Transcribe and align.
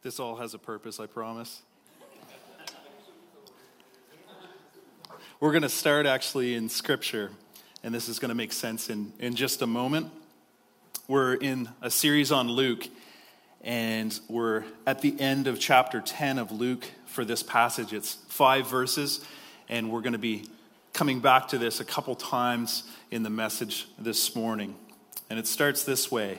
This 0.00 0.20
all 0.20 0.36
has 0.36 0.54
a 0.54 0.58
purpose, 0.58 1.00
I 1.00 1.06
promise. 1.06 1.60
We're 5.40 5.50
going 5.50 5.62
to 5.62 5.68
start 5.68 6.06
actually 6.06 6.54
in 6.54 6.68
Scripture, 6.68 7.32
and 7.82 7.92
this 7.92 8.08
is 8.08 8.20
going 8.20 8.28
to 8.28 8.34
make 8.36 8.52
sense 8.52 8.90
in, 8.90 9.12
in 9.18 9.34
just 9.34 9.60
a 9.60 9.66
moment. 9.66 10.12
We're 11.08 11.34
in 11.34 11.68
a 11.82 11.90
series 11.90 12.30
on 12.30 12.48
Luke, 12.48 12.86
and 13.62 14.18
we're 14.28 14.62
at 14.86 15.02
the 15.02 15.20
end 15.20 15.48
of 15.48 15.58
chapter 15.58 16.00
10 16.00 16.38
of 16.38 16.52
Luke 16.52 16.84
for 17.06 17.24
this 17.24 17.42
passage. 17.42 17.92
It's 17.92 18.14
five 18.28 18.68
verses, 18.68 19.24
and 19.68 19.90
we're 19.90 20.02
going 20.02 20.12
to 20.12 20.18
be 20.18 20.44
coming 20.92 21.18
back 21.18 21.48
to 21.48 21.58
this 21.58 21.80
a 21.80 21.84
couple 21.84 22.14
times 22.14 22.84
in 23.10 23.24
the 23.24 23.30
message 23.30 23.88
this 23.98 24.36
morning. 24.36 24.76
And 25.28 25.40
it 25.40 25.48
starts 25.48 25.82
this 25.82 26.08
way 26.08 26.38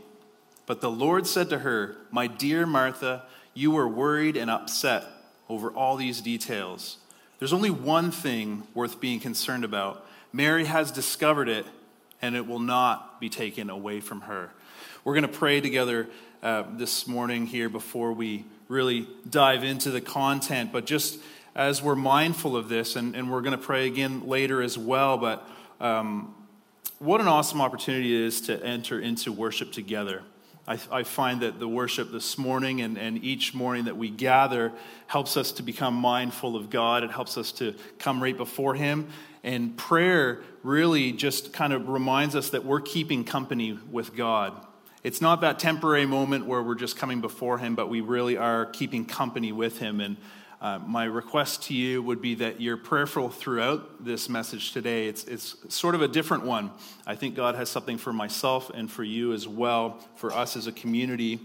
But 0.71 0.79
the 0.79 0.89
Lord 0.89 1.27
said 1.27 1.49
to 1.49 1.59
her, 1.59 1.97
My 2.11 2.27
dear 2.27 2.65
Martha, 2.65 3.23
you 3.53 3.71
were 3.71 3.89
worried 3.89 4.37
and 4.37 4.49
upset 4.49 5.03
over 5.49 5.69
all 5.69 5.97
these 5.97 6.21
details. 6.21 6.95
There's 7.39 7.51
only 7.51 7.69
one 7.69 8.09
thing 8.09 8.65
worth 8.73 9.01
being 9.01 9.19
concerned 9.19 9.65
about. 9.65 10.07
Mary 10.31 10.63
has 10.63 10.89
discovered 10.89 11.49
it, 11.49 11.65
and 12.21 12.37
it 12.37 12.47
will 12.47 12.57
not 12.57 13.19
be 13.19 13.27
taken 13.27 13.69
away 13.69 13.99
from 13.99 14.21
her. 14.21 14.51
We're 15.03 15.13
going 15.13 15.29
to 15.29 15.37
pray 15.37 15.59
together 15.59 16.07
uh, 16.41 16.63
this 16.77 17.05
morning 17.05 17.47
here 17.47 17.67
before 17.67 18.13
we 18.13 18.45
really 18.69 19.09
dive 19.29 19.65
into 19.65 19.91
the 19.91 19.99
content, 19.99 20.71
but 20.71 20.85
just 20.85 21.19
as 21.53 21.81
we're 21.83 21.95
mindful 21.95 22.55
of 22.55 22.69
this, 22.69 22.95
and, 22.95 23.13
and 23.13 23.29
we're 23.29 23.41
going 23.41 23.59
to 23.59 23.65
pray 23.65 23.87
again 23.87 24.25
later 24.25 24.61
as 24.61 24.77
well, 24.77 25.17
but 25.17 25.45
um, 25.81 26.33
what 26.99 27.19
an 27.19 27.27
awesome 27.27 27.59
opportunity 27.59 28.15
it 28.15 28.21
is 28.21 28.39
to 28.39 28.63
enter 28.63 29.01
into 29.01 29.33
worship 29.33 29.73
together. 29.73 30.23
I, 30.67 30.79
I, 30.91 31.03
find 31.03 31.41
that 31.41 31.59
the 31.59 31.67
worship 31.67 32.11
this 32.11 32.37
morning 32.37 32.81
and, 32.81 32.97
and 32.97 33.23
each 33.23 33.53
morning 33.53 33.85
that 33.85 33.97
we 33.97 34.09
gather 34.09 34.71
helps 35.07 35.35
us 35.35 35.51
to 35.53 35.63
become 35.63 35.95
mindful 35.95 36.55
of 36.55 36.69
God. 36.69 37.03
It 37.03 37.11
helps 37.11 37.37
us 37.37 37.51
to 37.53 37.73
come 37.97 38.21
right 38.21 38.37
before 38.37 38.75
Him. 38.75 39.07
And 39.43 39.75
prayer 39.75 40.41
really 40.61 41.13
just 41.13 41.51
kind 41.51 41.73
of 41.73 41.89
reminds 41.89 42.35
us 42.35 42.51
that 42.51 42.63
we're 42.63 42.81
keeping 42.81 43.23
company 43.23 43.79
with 43.89 44.15
God. 44.15 44.53
It's 45.03 45.19
not 45.19 45.41
that 45.41 45.57
temporary 45.57 46.05
moment 46.05 46.45
where 46.45 46.61
we're 46.61 46.75
just 46.75 46.95
coming 46.95 47.21
before 47.21 47.57
Him, 47.57 47.73
but 47.73 47.89
we 47.89 48.01
really 48.01 48.37
are 48.37 48.67
keeping 48.67 49.05
company 49.05 49.51
with 49.51 49.79
Him. 49.79 49.99
And 49.99 50.17
uh, 50.61 50.77
my 50.85 51.05
request 51.05 51.63
to 51.63 51.73
you 51.73 52.03
would 52.03 52.21
be 52.21 52.35
that 52.35 52.61
you're 52.61 52.77
prayerful 52.77 53.29
throughout 53.29 54.05
this 54.05 54.29
message 54.29 54.73
today. 54.73 55.07
It's, 55.07 55.23
it's 55.23 55.55
sort 55.73 55.95
of 55.95 56.03
a 56.03 56.07
different 56.07 56.45
one. 56.45 56.69
I 57.07 57.15
think 57.15 57.33
God 57.33 57.55
has 57.55 57.67
something 57.67 57.97
for 57.97 58.13
myself 58.13 58.69
and 58.71 58.89
for 58.89 59.03
you 59.03 59.33
as 59.33 59.47
well, 59.47 59.97
for 60.15 60.31
us 60.31 60.55
as 60.55 60.67
a 60.67 60.71
community. 60.71 61.39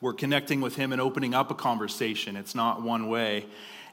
We're 0.00 0.12
connecting 0.12 0.60
with 0.60 0.74
Him 0.74 0.90
and 0.90 1.00
opening 1.00 1.34
up 1.34 1.52
a 1.52 1.54
conversation. 1.54 2.36
It's 2.36 2.54
not 2.54 2.82
one 2.82 3.08
way. 3.08 3.46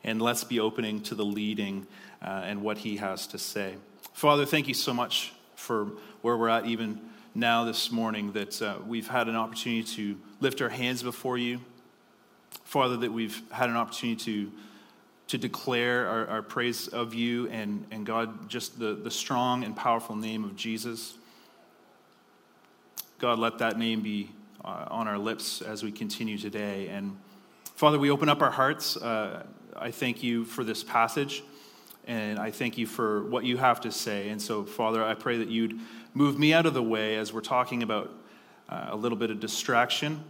And 0.04 0.20
let's 0.20 0.44
be 0.44 0.60
opening 0.60 1.02
to 1.04 1.16
the 1.16 1.24
leading 1.24 1.86
uh, 2.20 2.42
and 2.44 2.64
what 2.64 2.80
He 2.80 2.98
has 2.98 3.28
to 3.28 3.38
say. 3.38 3.76
Father, 4.14 4.48
thank 4.48 4.68
you 4.68 4.74
so 4.74 4.96
much 4.96 5.32
for 5.56 5.92
where 6.24 6.36
we're 6.36 6.50
at 6.50 6.66
even 6.66 7.00
now 7.36 7.66
this 7.66 7.92
morning 7.92 8.32
that 8.32 8.60
uh, 8.64 8.78
we've 8.88 9.08
had 9.08 9.28
an 9.28 9.36
opportunity 9.36 9.84
to 9.84 10.18
lift 10.40 10.60
our 10.60 10.70
hands 10.70 11.04
before 11.04 11.38
you. 11.38 11.60
Father, 12.74 12.98
that 12.98 13.14
we've 13.14 13.40
had 13.52 13.70
an 13.70 13.76
opportunity 13.76 14.20
to, 14.26 14.52
to 15.28 15.38
declare 15.38 16.08
our, 16.08 16.28
our 16.28 16.42
praise 16.42 16.88
of 16.88 17.14
you 17.14 17.48
and, 17.50 17.86
and 17.92 18.04
God, 18.04 18.50
just 18.50 18.80
the, 18.80 18.96
the 18.96 19.12
strong 19.12 19.64
and 19.64 19.76
powerful 19.76 20.16
name 20.16 20.44
of 20.44 20.56
Jesus. 20.56 21.14
God, 23.20 23.38
let 23.38 23.60
that 23.60 23.78
name 23.78 24.02
be 24.02 24.32
uh, 24.66 24.88
on 24.90 25.08
our 25.08 25.20
lips 25.20 25.62
as 25.62 25.84
we 25.84 25.92
continue 25.92 26.36
today. 26.36 26.88
And 26.88 27.16
Father, 27.76 28.00
we 28.00 28.10
open 28.10 28.28
up 28.28 28.42
our 28.42 28.50
hearts. 28.50 28.98
Uh, 28.98 29.44
I 29.78 29.92
thank 29.92 30.24
you 30.24 30.44
for 30.44 30.64
this 30.64 30.84
passage, 30.84 31.44
and 32.08 32.40
I 32.40 32.50
thank 32.50 32.76
you 32.80 32.88
for 32.88 33.24
what 33.26 33.46
you 33.46 33.58
have 33.58 33.82
to 33.82 33.92
say. 33.92 34.30
And 34.30 34.42
so, 34.42 34.64
Father, 34.66 35.04
I 35.04 35.14
pray 35.14 35.38
that 35.38 35.48
you'd 35.48 35.80
move 36.16 36.40
me 36.40 36.56
out 36.56 36.66
of 36.66 36.74
the 36.74 36.82
way 36.82 37.18
as 37.18 37.32
we're 37.32 37.42
talking 37.42 37.84
about 37.84 38.12
uh, 38.68 38.88
a 38.90 38.96
little 38.96 39.18
bit 39.20 39.30
of 39.30 39.40
distraction. 39.40 40.24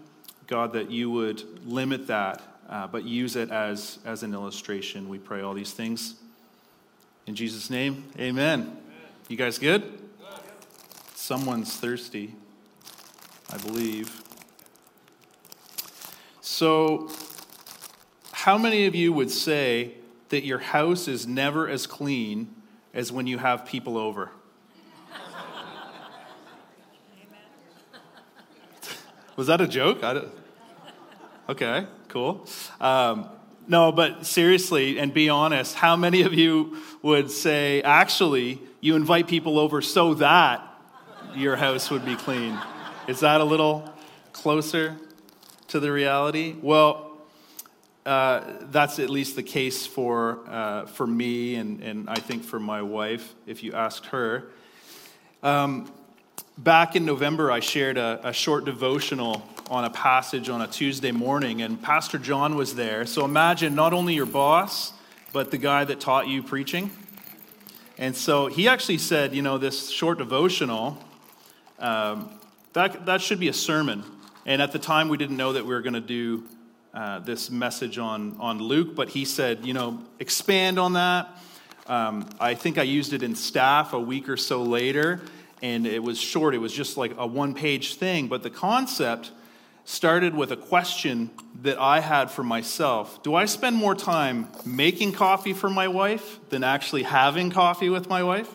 God, 0.54 0.74
that 0.74 0.92
you 0.92 1.10
would 1.10 1.42
limit 1.68 2.06
that, 2.06 2.44
uh, 2.70 2.86
but 2.86 3.06
use 3.06 3.36
it 3.36 3.50
as, 3.50 3.98
as 4.06 4.22
an 4.22 4.36
illustration. 4.36 5.10
We 5.10 5.18
pray 5.18 5.42
all 5.42 5.56
these 5.56 5.72
things. 5.72 6.14
In 7.26 7.34
Jesus' 7.34 7.72
name, 7.72 8.04
amen. 8.20 8.62
amen. 8.62 8.78
You 9.30 9.36
guys 9.36 9.58
good? 9.58 9.82
good? 9.82 10.00
Someone's 11.16 11.76
thirsty, 11.76 12.36
I 13.52 13.58
believe. 13.58 14.22
So, 16.42 17.10
how 18.32 18.60
many 18.60 18.86
of 18.86 18.94
you 18.94 19.12
would 19.12 19.32
say 19.32 19.96
that 20.30 20.46
your 20.46 20.60
house 20.60 21.08
is 21.08 21.26
never 21.26 21.68
as 21.68 21.88
clean 21.88 22.54
as 22.94 23.12
when 23.12 23.26
you 23.26 23.40
have 23.40 23.66
people 23.66 23.98
over? 23.98 24.30
Was 29.36 29.48
that 29.48 29.62
a 29.62 29.68
joke? 29.68 30.04
Okay, 31.50 31.88
cool. 32.10 32.48
Um, 32.80 33.30
no, 33.68 33.92
but 33.92 34.26
seriously, 34.26 35.00
and 35.00 35.14
be 35.14 35.30
honest, 35.30 35.76
how 35.76 35.96
many 35.96 36.24
of 36.24 36.34
you 36.34 36.78
would 37.02 37.32
say, 37.32 37.82
actually, 37.82 38.62
you 38.82 38.96
invite 38.96 39.28
people 39.28 39.58
over 39.58 39.82
so 39.82 40.16
that 40.16 40.62
your 41.34 41.56
house 41.56 41.90
would 41.90 42.06
be 42.06 42.16
clean? 42.16 42.60
Is 43.08 43.22
that 43.22 43.42
a 43.42 43.44
little 43.46 43.90
closer 44.34 44.98
to 45.70 45.80
the 45.80 45.92
reality? 45.92 46.56
Well, 46.62 47.14
uh, 48.06 48.42
that's 48.64 49.00
at 49.00 49.10
least 49.10 49.38
the 49.38 49.44
case 49.44 49.88
for, 49.88 50.40
uh, 50.50 50.86
for 50.88 51.08
me 51.08 51.56
and, 51.56 51.82
and 51.82 52.10
I 52.10 52.16
think 52.16 52.44
for 52.44 52.60
my 52.60 52.82
wife, 52.82 53.34
if 53.48 53.64
you 53.64 53.72
asked 53.74 54.08
her. 54.08 54.50
Um, 55.42 55.90
back 56.58 56.96
in 56.98 57.06
November, 57.06 57.50
I 57.50 57.62
shared 57.62 57.98
a, 57.98 58.20
a, 58.24 58.34
short 58.34 58.66
devotional 58.66 59.42
on 59.74 59.86
a 59.86 59.90
passage 59.90 60.50
on 60.50 60.62
a 60.62 60.68
Tuesday 60.68 61.12
morning, 61.12 61.64
and 61.64 61.82
Pastor 61.82 62.20
John 62.20 62.56
was 62.56 62.76
there. 62.76 63.08
So 63.08 63.26
imagine 63.26 63.74
not 63.74 63.92
only 63.92 64.14
your 64.14 64.28
boss, 64.28 64.94
but 65.32 65.50
the 65.50 65.58
guy 65.58 65.84
that 65.84 66.00
taught 66.00 66.28
you 66.28 66.44
preaching. 66.44 66.92
And 67.98 68.16
so 68.16 68.46
he 68.46 68.68
actually 68.68 69.00
said, 69.00 69.34
you 69.34 69.42
know, 69.42 69.58
this 69.58 69.90
short 69.90 70.20
devotional, 70.20 71.04
um, 71.80 72.40
that, 72.74 73.08
that 73.08 73.20
should 73.20 73.40
be 73.40 73.48
a 73.48 73.54
sermon. 73.54 74.04
And 74.46 74.62
at 74.62 74.74
the 74.74 74.78
time, 74.78 75.10
we 75.10 75.18
didn't 75.18 75.38
know 75.38 75.54
that 75.54 75.66
we 75.66 75.74
were 75.74 75.82
going 75.82 75.96
to 75.96 76.02
do 76.02 76.44
uh, 76.94 77.18
this 77.22 77.50
message 77.50 77.98
on, 77.98 78.38
on 78.40 78.60
Luke, 78.60 78.94
but 78.94 79.10
he 79.10 79.26
said, 79.26 79.66
you 79.66 79.74
know, 79.74 80.04
expand 80.20 80.78
on 80.78 80.94
that. 80.94 81.36
Um, 81.88 82.30
I 82.40 82.54
think 82.54 82.78
I 82.78 82.84
used 82.84 83.12
it 83.12 83.24
in 83.24 83.34
staff 83.34 83.94
a 83.94 84.00
week 84.00 84.30
or 84.30 84.38
so 84.38 84.62
later 84.62 85.20
and 85.64 85.88
it 85.88 86.04
was 86.04 86.20
short. 86.20 86.54
It 86.54 86.60
was 86.60 86.74
just 86.74 86.96
like 86.96 87.14
a 87.18 87.26
one 87.26 87.56
page 87.56 87.96
thing. 87.96 88.28
But 88.28 88.44
the 88.44 88.52
concept 88.52 89.32
started 89.86 90.36
with 90.36 90.52
a 90.52 90.58
question 90.58 91.30
that 91.62 91.78
I 91.80 92.00
had 92.00 92.32
for 92.32 92.44
myself 92.44 93.22
Do 93.24 93.36
I 93.36 93.46
spend 93.46 93.76
more 93.76 93.96
time 93.96 94.48
making 94.66 95.14
coffee 95.14 95.54
for 95.54 95.70
my 95.70 95.88
wife 95.88 96.40
than 96.50 96.64
actually 96.64 97.04
having 97.04 97.50
coffee 97.50 97.90
with 97.90 98.10
my 98.10 98.24
wife? 98.24 98.54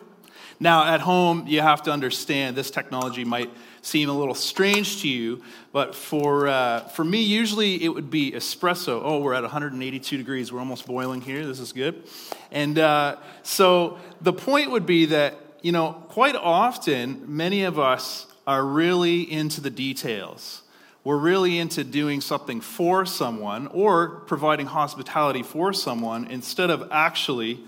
Now, 0.61 0.93
at 0.93 0.99
home, 0.99 1.47
you 1.47 1.61
have 1.61 1.83
to 1.83 1.91
understand 1.91 2.57
this 2.57 2.69
technology 2.69 3.23
might 3.23 3.49
seem 3.81 4.09
a 4.09 4.13
little 4.13 4.35
strange 4.35 5.01
to 5.03 5.07
you, 5.07 5.41
but 5.71 5.95
for, 5.95 6.49
uh, 6.49 6.81
for 6.89 7.05
me, 7.05 7.21
usually 7.21 7.81
it 7.81 7.87
would 7.87 8.09
be 8.09 8.33
espresso. 8.33 8.99
Oh, 9.01 9.19
we're 9.19 9.33
at 9.33 9.43
182 9.43 10.17
degrees. 10.17 10.51
We're 10.51 10.59
almost 10.59 10.85
boiling 10.85 11.21
here. 11.21 11.45
This 11.45 11.61
is 11.61 11.71
good. 11.71 12.03
And 12.51 12.77
uh, 12.77 13.15
so 13.41 13.99
the 14.19 14.33
point 14.33 14.71
would 14.71 14.85
be 14.85 15.05
that 15.05 15.37
you 15.61 15.71
know, 15.71 15.93
quite 16.09 16.35
often, 16.35 17.23
many 17.27 17.63
of 17.63 17.77
us 17.77 18.27
are 18.47 18.65
really 18.65 19.21
into 19.31 19.61
the 19.61 19.69
details. 19.69 20.63
We're 21.09 21.17
really 21.17 21.57
into 21.57 21.83
doing 21.83 22.21
something 22.21 22.61
for 22.61 23.03
someone 23.03 23.65
or 23.65 24.09
providing 24.27 24.67
hospitality 24.67 25.41
for 25.41 25.73
someone 25.73 26.27
instead 26.27 26.69
of 26.69 26.87
actually 26.91 27.61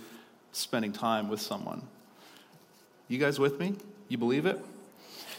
spending 0.52 0.94
time 0.94 1.28
with 1.28 1.42
someone. 1.42 1.82
You 3.08 3.18
guys 3.18 3.40
with 3.40 3.60
me? 3.60 3.78
You 4.10 4.20
believe 4.20 4.46
it? 4.46 4.64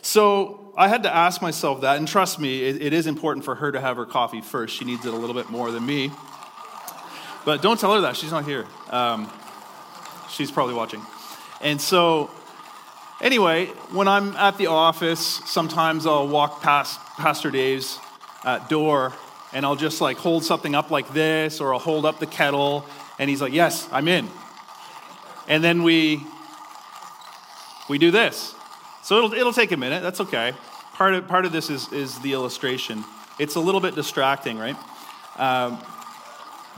So 0.00 0.74
I 0.76 0.88
had 0.88 1.04
to 1.04 1.14
ask 1.14 1.40
myself 1.40 1.82
that, 1.82 1.96
and 1.96 2.08
trust 2.08 2.40
me, 2.40 2.64
it, 2.64 2.82
it 2.82 2.92
is 2.92 3.06
important 3.06 3.44
for 3.44 3.54
her 3.54 3.70
to 3.70 3.80
have 3.80 3.98
her 3.98 4.04
coffee 4.04 4.40
first. 4.40 4.74
She 4.74 4.84
needs 4.84 5.06
it 5.06 5.14
a 5.14 5.16
little 5.16 5.36
bit 5.36 5.48
more 5.48 5.70
than 5.70 5.86
me. 5.86 6.10
But 7.44 7.62
don't 7.62 7.78
tell 7.78 7.94
her 7.94 8.00
that. 8.00 8.16
She's 8.16 8.32
not 8.32 8.44
here. 8.44 8.66
Um, 8.90 9.30
she's 10.28 10.50
probably 10.50 10.74
watching. 10.74 11.02
And 11.60 11.80
so, 11.80 12.32
anyway, 13.22 13.66
when 13.92 14.08
I'm 14.08 14.36
at 14.36 14.58
the 14.58 14.66
office, 14.66 15.20
sometimes 15.46 16.06
I'll 16.06 16.28
walk 16.28 16.60
past 16.60 17.00
Pastor 17.16 17.50
Dave's 17.50 17.98
uh, 18.44 18.58
door 18.68 19.12
and 19.52 19.64
I'll 19.64 19.76
just 19.76 20.00
like 20.00 20.16
hold 20.16 20.44
something 20.44 20.74
up 20.74 20.90
like 20.90 21.12
this, 21.12 21.60
or 21.60 21.72
I'll 21.72 21.80
hold 21.80 22.06
up 22.06 22.18
the 22.18 22.26
kettle, 22.26 22.86
and 23.18 23.28
he's 23.28 23.42
like, 23.42 23.52
Yes, 23.52 23.86
I'm 23.92 24.08
in. 24.08 24.28
And 25.46 25.62
then 25.62 25.82
we 25.82 26.22
we 27.88 27.98
do 27.98 28.10
this. 28.10 28.54
So 29.02 29.18
it'll, 29.18 29.34
it'll 29.34 29.52
take 29.52 29.72
a 29.72 29.76
minute. 29.76 30.02
That's 30.02 30.20
okay. 30.20 30.54
Part 30.94 31.14
of, 31.14 31.28
part 31.28 31.44
of 31.44 31.52
this 31.52 31.68
is, 31.68 31.92
is 31.92 32.18
the 32.20 32.32
illustration. 32.32 33.04
It's 33.38 33.56
a 33.56 33.60
little 33.60 33.80
bit 33.80 33.94
distracting, 33.94 34.56
right? 34.58 34.76
Um, 35.36 35.82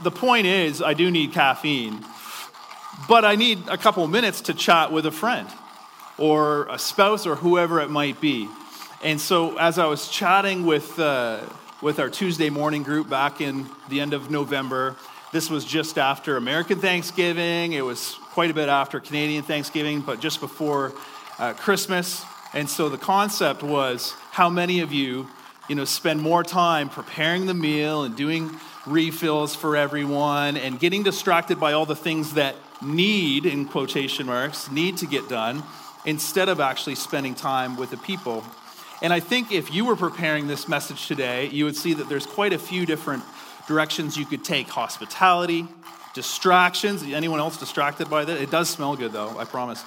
the 0.01 0.11
point 0.11 0.47
is, 0.47 0.81
I 0.81 0.95
do 0.95 1.11
need 1.11 1.31
caffeine, 1.31 2.03
but 3.07 3.23
I 3.23 3.35
need 3.35 3.67
a 3.69 3.77
couple 3.77 4.05
minutes 4.07 4.41
to 4.41 4.53
chat 4.53 4.91
with 4.91 5.05
a 5.05 5.11
friend 5.11 5.47
or 6.17 6.67
a 6.69 6.79
spouse 6.79 7.25
or 7.25 7.35
whoever 7.35 7.79
it 7.81 7.89
might 7.89 8.21
be. 8.21 8.47
And 9.03 9.19
so, 9.19 9.57
as 9.57 9.77
I 9.77 9.85
was 9.85 10.07
chatting 10.09 10.65
with, 10.65 10.97
uh, 10.97 11.41
with 11.81 11.99
our 11.99 12.09
Tuesday 12.09 12.49
morning 12.49 12.83
group 12.83 13.09
back 13.09 13.41
in 13.41 13.67
the 13.89 13.99
end 13.99 14.13
of 14.13 14.31
November, 14.31 14.95
this 15.31 15.49
was 15.49 15.65
just 15.65 15.97
after 15.97 16.37
American 16.37 16.79
Thanksgiving. 16.79 17.73
It 17.73 17.83
was 17.83 18.15
quite 18.31 18.49
a 18.49 18.53
bit 18.53 18.69
after 18.69 18.99
Canadian 18.99 19.43
Thanksgiving, 19.43 20.01
but 20.01 20.21
just 20.21 20.39
before 20.39 20.93
uh, 21.37 21.53
Christmas. 21.53 22.23
And 22.53 22.69
so 22.69 22.87
the 22.87 22.97
concept 22.97 23.61
was 23.61 24.13
how 24.31 24.49
many 24.49 24.79
of 24.79 24.93
you, 24.93 25.27
you 25.67 25.75
know, 25.75 25.83
spend 25.83 26.21
more 26.21 26.43
time 26.43 26.89
preparing 26.89 27.47
the 27.47 27.53
meal 27.53 28.03
and 28.03 28.15
doing 28.15 28.49
refills 28.87 29.53
for 29.53 29.75
everyone 29.75 30.55
and 30.55 30.79
getting 30.79 31.03
distracted 31.03 31.59
by 31.59 31.73
all 31.73 31.85
the 31.85 31.95
things 31.95 32.35
that 32.35 32.55
need, 32.81 33.45
in 33.45 33.65
quotation 33.65 34.25
marks, 34.25 34.71
need 34.71 34.97
to 34.97 35.05
get 35.05 35.27
done 35.27 35.63
instead 36.05 36.49
of 36.49 36.59
actually 36.59 36.95
spending 36.95 37.35
time 37.35 37.75
with 37.77 37.89
the 37.89 37.97
people. 37.97 38.43
And 39.01 39.11
I 39.11 39.19
think 39.19 39.51
if 39.51 39.73
you 39.73 39.85
were 39.85 39.95
preparing 39.95 40.47
this 40.47 40.67
message 40.67 41.07
today, 41.07 41.49
you 41.49 41.65
would 41.65 41.75
see 41.75 41.93
that 41.95 42.07
there's 42.07 42.25
quite 42.25 42.53
a 42.53 42.59
few 42.59 42.85
different 42.85 43.23
directions 43.67 44.15
you 44.15 44.25
could 44.25 44.43
take 44.43 44.69
hospitality, 44.69 45.67
distractions. 46.13 47.03
Anyone 47.03 47.39
else 47.39 47.57
distracted 47.57 48.09
by 48.09 48.23
that? 48.23 48.41
It 48.41 48.51
does 48.51 48.69
smell 48.69 48.95
good, 48.95 49.11
though, 49.11 49.37
I 49.37 49.45
promise. 49.45 49.83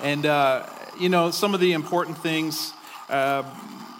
And, 0.00 0.26
uh, 0.26 0.66
you 1.00 1.08
know, 1.08 1.30
some 1.30 1.54
of 1.54 1.60
the 1.60 1.72
important 1.72 2.18
things, 2.18 2.72
uh, 3.08 3.42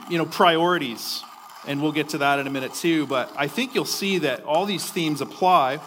you 0.09 0.19
know, 0.19 0.26
priorities. 0.26 1.23
And 1.67 1.82
we'll 1.82 1.93
get 1.93 2.11
to 2.11 2.19
that 2.19 2.38
in 2.38 2.47
a 2.47 2.50
minute, 2.50 2.75
too. 2.75 3.06
But 3.06 3.32
I 3.37 3.49
think 3.49 3.75
you'll 3.75 3.85
see 3.85 4.19
that 4.19 4.44
all 4.44 4.67
these 4.67 4.88
themes 4.88 5.20
apply. 5.20 5.81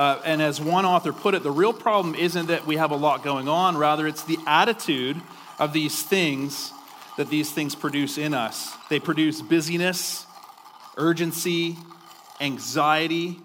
Uh, 0.00 0.18
and 0.24 0.40
as 0.40 0.58
one 0.58 0.86
author 0.86 1.12
put 1.12 1.34
it, 1.34 1.42
the 1.42 1.50
real 1.50 1.74
problem 1.74 2.14
isn't 2.14 2.46
that 2.46 2.64
we 2.66 2.76
have 2.76 2.90
a 2.90 2.96
lot 2.96 3.22
going 3.22 3.48
on, 3.48 3.76
rather, 3.76 4.06
it's 4.06 4.22
the 4.22 4.38
attitude 4.46 5.20
of 5.58 5.74
these 5.74 6.02
things 6.02 6.72
that 7.18 7.28
these 7.28 7.52
things 7.52 7.74
produce 7.74 8.16
in 8.16 8.32
us. 8.32 8.74
They 8.88 8.98
produce 8.98 9.42
busyness, 9.42 10.24
urgency, 10.96 11.76
anxiety, 12.40 13.40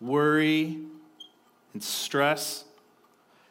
worry, 0.00 0.78
and 1.72 1.82
stress. 1.82 2.62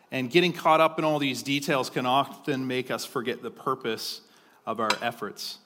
And 0.09 0.31
getting 0.31 0.53
caught 0.53 0.79
up 0.79 0.97
in 0.97 1.03
all 1.03 1.19
these 1.19 1.43
details 1.43 1.89
can 1.89 2.05
often 2.05 2.65
make 2.65 2.89
us 2.89 3.03
forget 3.03 3.43
the 3.43 3.51
purpose 3.51 4.21
of 4.65 4.79
our 4.79 4.91
efforts. 5.01 5.57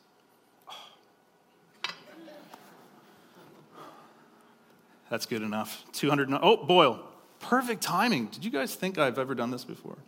That's 5.13 5.27
good 5.27 5.43
enough. 5.43 5.85
200. 5.93 6.33
Oh, 6.41 6.57
boil. 6.57 6.99
Perfect 7.39 7.83
timing. 7.83 8.25
Did 8.25 8.43
you 8.43 8.49
guys 8.49 8.73
think 8.73 8.97
I've 8.97 9.19
ever 9.19 9.35
done 9.35 9.51
this 9.51 9.63
before? 9.63 9.99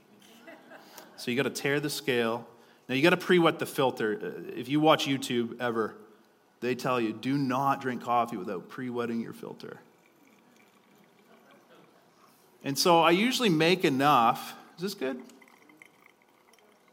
So 1.15 1.29
you 1.29 1.37
got 1.37 1.43
to 1.43 1.51
tare 1.51 1.79
the 1.79 1.91
scale. 1.91 2.47
Now 2.89 2.95
you 2.95 3.03
got 3.03 3.11
to 3.11 3.17
pre 3.17 3.37
wet 3.37 3.59
the 3.59 3.67
filter. 3.67 4.19
Uh, 4.19 4.59
if 4.59 4.67
you 4.67 4.79
watch 4.79 5.05
YouTube 5.05 5.61
ever, 5.61 5.93
they 6.59 6.73
tell 6.73 6.99
you 6.99 7.13
do 7.13 7.37
not 7.37 7.81
drink 7.81 8.01
coffee 8.01 8.35
without 8.35 8.67
pre 8.67 8.89
wetting 8.89 9.21
your 9.21 9.33
filter. 9.33 9.77
And 12.63 12.75
so 12.75 13.03
I 13.03 13.11
usually 13.11 13.49
make 13.49 13.85
enough. 13.85 14.55
Is 14.77 14.81
this 14.81 14.95
good? 14.95 15.21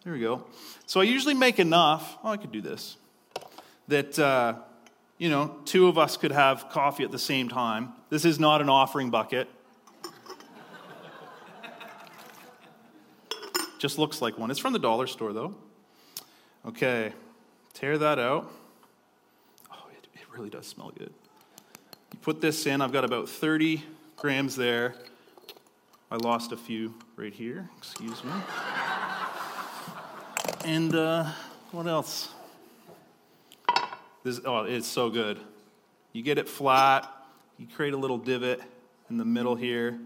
There 0.04 0.12
we 0.12 0.20
go. 0.20 0.44
So 0.84 1.00
I 1.00 1.04
usually 1.04 1.32
make 1.32 1.58
enough. 1.58 2.18
Oh, 2.22 2.28
I 2.28 2.36
could 2.36 2.52
do 2.52 2.60
this. 2.60 2.98
That, 3.88 4.18
uh, 4.18 4.56
you 5.22 5.28
know, 5.28 5.54
two 5.64 5.86
of 5.86 5.98
us 5.98 6.16
could 6.16 6.32
have 6.32 6.68
coffee 6.68 7.04
at 7.04 7.12
the 7.12 7.18
same 7.18 7.48
time. 7.48 7.92
This 8.10 8.24
is 8.24 8.40
not 8.40 8.60
an 8.60 8.68
offering 8.68 9.08
bucket. 9.08 9.48
Just 13.78 13.98
looks 13.98 14.20
like 14.20 14.36
one. 14.36 14.50
It's 14.50 14.58
from 14.58 14.72
the 14.72 14.80
dollar 14.80 15.06
store, 15.06 15.32
though. 15.32 15.54
Okay, 16.66 17.12
tear 17.72 17.98
that 17.98 18.18
out. 18.18 18.50
Oh, 19.70 19.84
it, 19.92 20.08
it 20.12 20.22
really 20.36 20.50
does 20.50 20.66
smell 20.66 20.90
good. 20.90 21.14
You 22.12 22.18
put 22.20 22.40
this 22.40 22.66
in. 22.66 22.80
I've 22.80 22.92
got 22.92 23.04
about 23.04 23.28
30 23.28 23.84
grams 24.16 24.56
there. 24.56 24.96
I 26.10 26.16
lost 26.16 26.50
a 26.50 26.56
few 26.56 26.94
right 27.14 27.32
here. 27.32 27.70
Excuse 27.78 28.24
me. 28.24 28.32
And 30.64 30.92
uh, 30.96 31.30
what 31.70 31.86
else? 31.86 32.28
This, 34.22 34.40
oh, 34.44 34.64
it's 34.64 34.86
so 34.86 35.10
good. 35.10 35.38
You 36.12 36.22
get 36.22 36.38
it 36.38 36.48
flat, 36.48 37.08
you 37.58 37.66
create 37.66 37.94
a 37.94 37.96
little 37.96 38.18
divot 38.18 38.60
in 39.10 39.16
the 39.16 39.24
middle 39.24 39.54
here, 39.54 39.98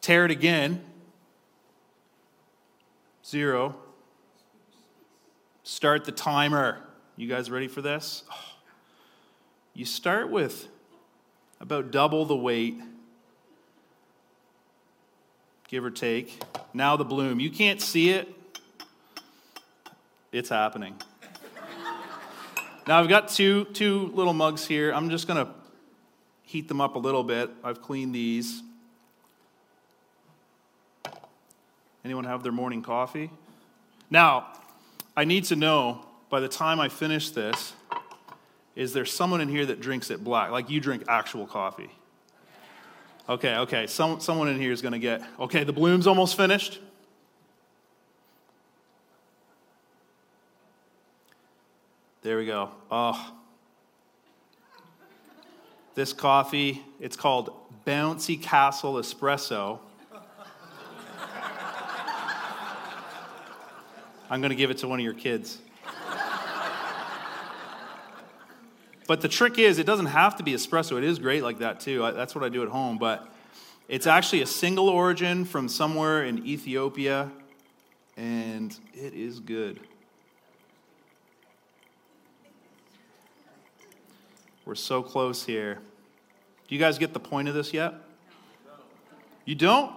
tare 0.00 0.24
it 0.24 0.30
again, 0.30 0.82
zero. 3.24 3.76
Start 5.62 6.04
the 6.04 6.12
timer. 6.12 6.80
You 7.16 7.28
guys 7.28 7.50
ready 7.50 7.68
for 7.68 7.82
this? 7.82 8.24
You 9.74 9.84
start 9.84 10.30
with 10.30 10.68
about 11.60 11.90
double 11.90 12.24
the 12.24 12.36
weight 12.36 12.80
give 15.70 15.84
or 15.84 15.90
take. 15.90 16.42
Now 16.74 16.96
the 16.96 17.04
bloom. 17.04 17.38
You 17.38 17.50
can't 17.50 17.80
see 17.80 18.10
it, 18.10 18.28
it's 20.32 20.48
happening. 20.48 20.96
Now 22.86 23.00
I've 23.00 23.08
got 23.08 23.28
two, 23.28 23.64
two 23.66 24.10
little 24.14 24.32
mugs 24.32 24.66
here. 24.66 24.92
I'm 24.92 25.10
just 25.10 25.26
going 25.26 25.44
to 25.44 25.52
heat 26.42 26.68
them 26.68 26.80
up 26.80 26.96
a 26.96 26.98
little 26.98 27.22
bit. 27.22 27.50
I've 27.62 27.80
cleaned 27.82 28.14
these. 28.14 28.62
Anyone 32.04 32.24
have 32.24 32.42
their 32.42 32.52
morning 32.52 32.82
coffee? 32.82 33.30
Now, 34.10 34.48
I 35.16 35.24
need 35.24 35.44
to 35.44 35.56
know 35.56 36.04
by 36.30 36.40
the 36.40 36.48
time 36.48 36.80
I 36.80 36.88
finish 36.88 37.30
this, 37.30 37.74
is 38.74 38.92
there 38.92 39.04
someone 39.04 39.40
in 39.40 39.48
here 39.48 39.66
that 39.66 39.80
drinks 39.80 40.10
it 40.10 40.24
black? 40.24 40.50
Like 40.50 40.70
you 40.70 40.80
drink 40.80 41.04
actual 41.08 41.46
coffee? 41.46 41.90
Okay, 43.28 43.56
okay. 43.58 43.86
Some, 43.86 44.20
someone 44.20 44.48
in 44.48 44.58
here 44.58 44.72
is 44.72 44.82
going 44.82 44.92
to 44.92 44.98
get, 44.98 45.22
okay, 45.38 45.64
the 45.64 45.72
bloom's 45.72 46.06
almost 46.06 46.36
finished. 46.36 46.80
There 52.22 52.36
we 52.36 52.44
go. 52.44 52.70
Oh. 52.90 53.32
This 55.94 56.12
coffee, 56.12 56.82
it's 57.00 57.16
called 57.16 57.50
Bouncy 57.86 58.40
Castle 58.40 58.94
Espresso. 58.94 59.78
I'm 64.28 64.40
going 64.40 64.50
to 64.50 64.56
give 64.56 64.70
it 64.70 64.78
to 64.78 64.88
one 64.88 65.00
of 65.00 65.04
your 65.04 65.14
kids. 65.14 65.58
But 69.08 69.22
the 69.22 69.28
trick 69.28 69.58
is, 69.58 69.78
it 69.80 69.86
doesn't 69.86 70.06
have 70.06 70.36
to 70.36 70.44
be 70.44 70.52
espresso. 70.52 70.96
It 70.96 71.02
is 71.02 71.18
great 71.18 71.42
like 71.42 71.58
that 71.58 71.80
too. 71.80 72.00
That's 72.14 72.32
what 72.32 72.44
I 72.44 72.48
do 72.48 72.62
at 72.62 72.68
home. 72.68 72.96
But 72.96 73.26
it's 73.88 74.06
actually 74.06 74.42
a 74.42 74.46
single 74.46 74.88
origin 74.88 75.44
from 75.44 75.68
somewhere 75.68 76.22
in 76.22 76.46
Ethiopia, 76.46 77.28
and 78.16 78.72
it 78.94 79.14
is 79.14 79.40
good. 79.40 79.80
We're 84.70 84.76
so 84.76 85.02
close 85.02 85.44
here. 85.44 85.80
Do 86.68 86.74
you 86.76 86.78
guys 86.80 86.96
get 86.96 87.12
the 87.12 87.18
point 87.18 87.48
of 87.48 87.54
this 87.54 87.74
yet? 87.74 87.92
You 89.44 89.56
don't? 89.56 89.92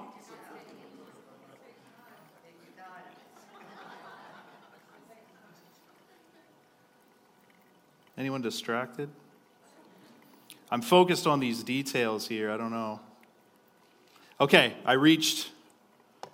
Anyone 8.18 8.42
distracted? 8.42 9.10
I'm 10.72 10.82
focused 10.82 11.28
on 11.28 11.40
these 11.40 11.62
details 11.62 12.28
here. 12.28 12.50
I 12.50 12.58
don't 12.58 12.72
know. 12.72 13.00
Okay, 14.42 14.74
I 14.86 14.94
reached 14.94 15.52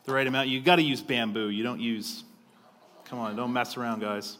the 0.05 0.13
right 0.13 0.25
amount. 0.25 0.47
You 0.47 0.61
got 0.61 0.77
to 0.77 0.81
use 0.81 1.01
bamboo. 1.01 1.49
You 1.49 1.63
don't 1.63 1.81
use, 1.81 2.23
come 3.03 3.19
on, 3.19 3.35
don't 3.35 3.51
mess 3.51 3.75
around, 3.75 3.99
guys. 3.99 4.37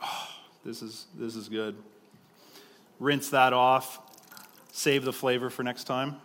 Oh, 0.00 0.28
this 0.66 0.82
is, 0.82 1.06
this 1.14 1.36
is 1.36 1.48
good. 1.48 1.76
Rinse 2.98 3.30
that 3.30 3.52
off. 3.52 4.00
save 4.72 5.04
the 5.04 5.12
flavor 5.12 5.48
for 5.48 5.62
next 5.62 5.84
time. 5.84 6.16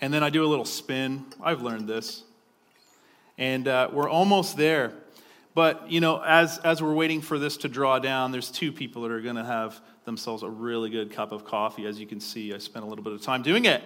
And 0.00 0.12
then 0.12 0.24
I 0.24 0.30
do 0.30 0.44
a 0.44 0.48
little 0.48 0.64
spin. 0.64 1.24
I've 1.40 1.62
learned 1.62 1.88
this. 1.88 2.24
And 3.38 3.68
uh, 3.68 3.88
we're 3.92 4.10
almost 4.10 4.56
there. 4.56 4.94
But, 5.54 5.92
you 5.92 6.00
know, 6.00 6.20
as, 6.22 6.58
as 6.58 6.82
we're 6.82 6.92
waiting 6.92 7.20
for 7.20 7.38
this 7.38 7.56
to 7.58 7.68
draw 7.68 8.00
down, 8.00 8.32
there's 8.32 8.50
two 8.50 8.72
people 8.72 9.02
that 9.02 9.12
are 9.12 9.20
going 9.20 9.36
to 9.36 9.44
have 9.44 9.80
themselves 10.04 10.42
a 10.42 10.48
really 10.48 10.90
good 10.90 11.12
cup 11.12 11.32
of 11.32 11.44
coffee. 11.44 11.86
As 11.86 11.98
you 11.98 12.06
can 12.06 12.20
see, 12.20 12.52
I 12.52 12.58
spent 12.58 12.84
a 12.84 12.88
little 12.88 13.04
bit 13.04 13.12
of 13.12 13.22
time 13.22 13.42
doing 13.42 13.64
it. 13.64 13.82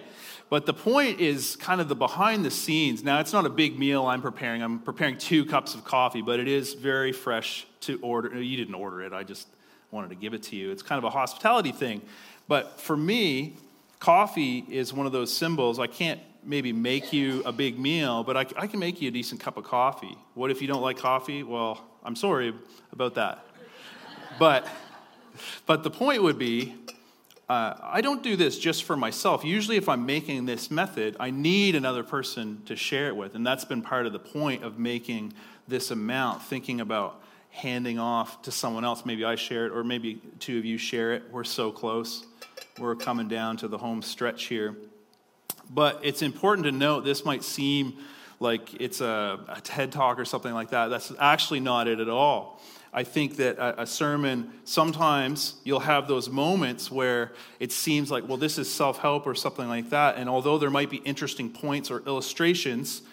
But 0.49 0.65
the 0.65 0.73
point 0.73 1.19
is 1.19 1.55
kind 1.57 1.79
of 1.79 1.87
the 1.87 1.95
behind 1.95 2.43
the 2.43 2.51
scenes. 2.51 3.03
Now, 3.03 3.19
it's 3.19 3.33
not 3.33 3.45
a 3.45 3.49
big 3.49 3.77
meal 3.77 4.05
I'm 4.05 4.21
preparing. 4.21 4.61
I'm 4.61 4.79
preparing 4.79 5.17
two 5.17 5.45
cups 5.45 5.75
of 5.75 5.83
coffee, 5.83 6.21
but 6.21 6.39
it 6.39 6.47
is 6.47 6.73
very 6.73 7.11
fresh 7.11 7.67
to 7.81 7.99
order. 8.01 8.41
You 8.41 8.57
didn't 8.57 8.75
order 8.75 9.01
it, 9.03 9.13
I 9.13 9.23
just 9.23 9.47
wanted 9.91 10.09
to 10.09 10.15
give 10.15 10.33
it 10.33 10.43
to 10.43 10.55
you. 10.55 10.71
It's 10.71 10.83
kind 10.83 10.97
of 10.97 11.05
a 11.05 11.09
hospitality 11.09 11.71
thing. 11.71 12.01
But 12.47 12.79
for 12.79 12.97
me, 12.97 13.55
coffee 13.99 14.65
is 14.69 14.93
one 14.93 15.05
of 15.05 15.11
those 15.11 15.33
symbols. 15.33 15.79
I 15.79 15.87
can't 15.87 16.19
maybe 16.43 16.71
make 16.71 17.11
you 17.11 17.43
a 17.45 17.51
big 17.51 17.77
meal, 17.77 18.23
but 18.23 18.37
I, 18.37 18.45
I 18.57 18.67
can 18.67 18.79
make 18.79 19.01
you 19.01 19.09
a 19.09 19.11
decent 19.11 19.41
cup 19.41 19.57
of 19.57 19.65
coffee. 19.65 20.17
What 20.33 20.49
if 20.49 20.61
you 20.61 20.67
don't 20.67 20.81
like 20.81 20.97
coffee? 20.97 21.43
Well, 21.43 21.83
I'm 22.03 22.15
sorry 22.15 22.53
about 22.91 23.15
that. 23.15 23.45
But, 24.39 24.67
but 25.65 25.83
the 25.83 25.91
point 25.91 26.23
would 26.23 26.37
be 26.37 26.75
uh, 27.49 27.75
I 27.81 28.01
don't 28.01 28.21
do 28.21 28.35
this 28.35 28.59
just 28.59 28.83
for 28.83 28.97
myself. 28.97 29.45
Usually, 29.45 29.77
if 29.77 29.87
I'm 29.87 30.05
making 30.05 30.45
this 30.45 30.69
method, 30.69 31.15
I 31.17 31.29
need 31.29 31.75
another 31.75 32.03
person 32.03 32.61
to 32.65 32.75
share 32.75 33.07
it 33.07 33.15
with. 33.15 33.35
And 33.35 33.47
that's 33.47 33.63
been 33.63 33.81
part 33.81 34.05
of 34.05 34.11
the 34.11 34.19
point 34.19 34.63
of 34.63 34.77
making 34.77 35.31
this 35.65 35.89
amount, 35.89 36.43
thinking 36.43 36.81
about 36.81 37.21
handing 37.51 37.99
off 37.99 38.41
to 38.41 38.51
someone 38.51 38.83
else. 38.83 39.05
Maybe 39.05 39.23
I 39.23 39.35
share 39.35 39.65
it, 39.65 39.71
or 39.71 39.85
maybe 39.85 40.21
two 40.39 40.57
of 40.57 40.65
you 40.65 40.77
share 40.77 41.13
it. 41.13 41.23
We're 41.31 41.45
so 41.45 41.71
close. 41.71 42.25
We're 42.77 42.95
coming 42.95 43.29
down 43.29 43.55
to 43.57 43.69
the 43.69 43.77
home 43.77 44.01
stretch 44.01 44.45
here. 44.45 44.75
But 45.69 46.01
it's 46.03 46.21
important 46.21 46.65
to 46.65 46.73
note 46.73 47.05
this 47.05 47.23
might 47.23 47.43
seem 47.45 47.97
like 48.41 48.73
it's 48.79 48.99
a, 48.99 49.39
a 49.47 49.61
TED 49.61 49.93
talk 49.93 50.19
or 50.19 50.25
something 50.25 50.53
like 50.53 50.71
that. 50.71 50.89
That's 50.89 51.13
actually 51.17 51.61
not 51.61 51.87
it 51.87 52.01
at 52.01 52.09
all. 52.09 52.61
I 52.97 53.03
think 53.03 53.35
that 53.35 53.59
a, 53.59 53.83
a, 53.83 53.85
sermon, 53.85 54.49
sometimes 54.63 55.57
you'll 55.63 55.81
have 55.81 56.07
those 56.07 56.29
moments 56.29 56.89
where 56.89 57.31
it 57.59 57.71
seems 57.71 58.09
like, 58.09 58.27
well, 58.27 58.37
this 58.37 58.57
is 58.57 58.73
self 58.73 58.97
help 58.97 59.27
or 59.27 59.35
something 59.35 59.67
like 59.67 59.91
that. 59.91 60.17
And 60.17 60.27
although 60.27 60.57
there 60.57 60.71
might 60.71 60.89
be 60.89 60.97
interesting 60.97 61.51
points 61.51 61.91
or 61.91 62.01
illustrations, 62.07 63.03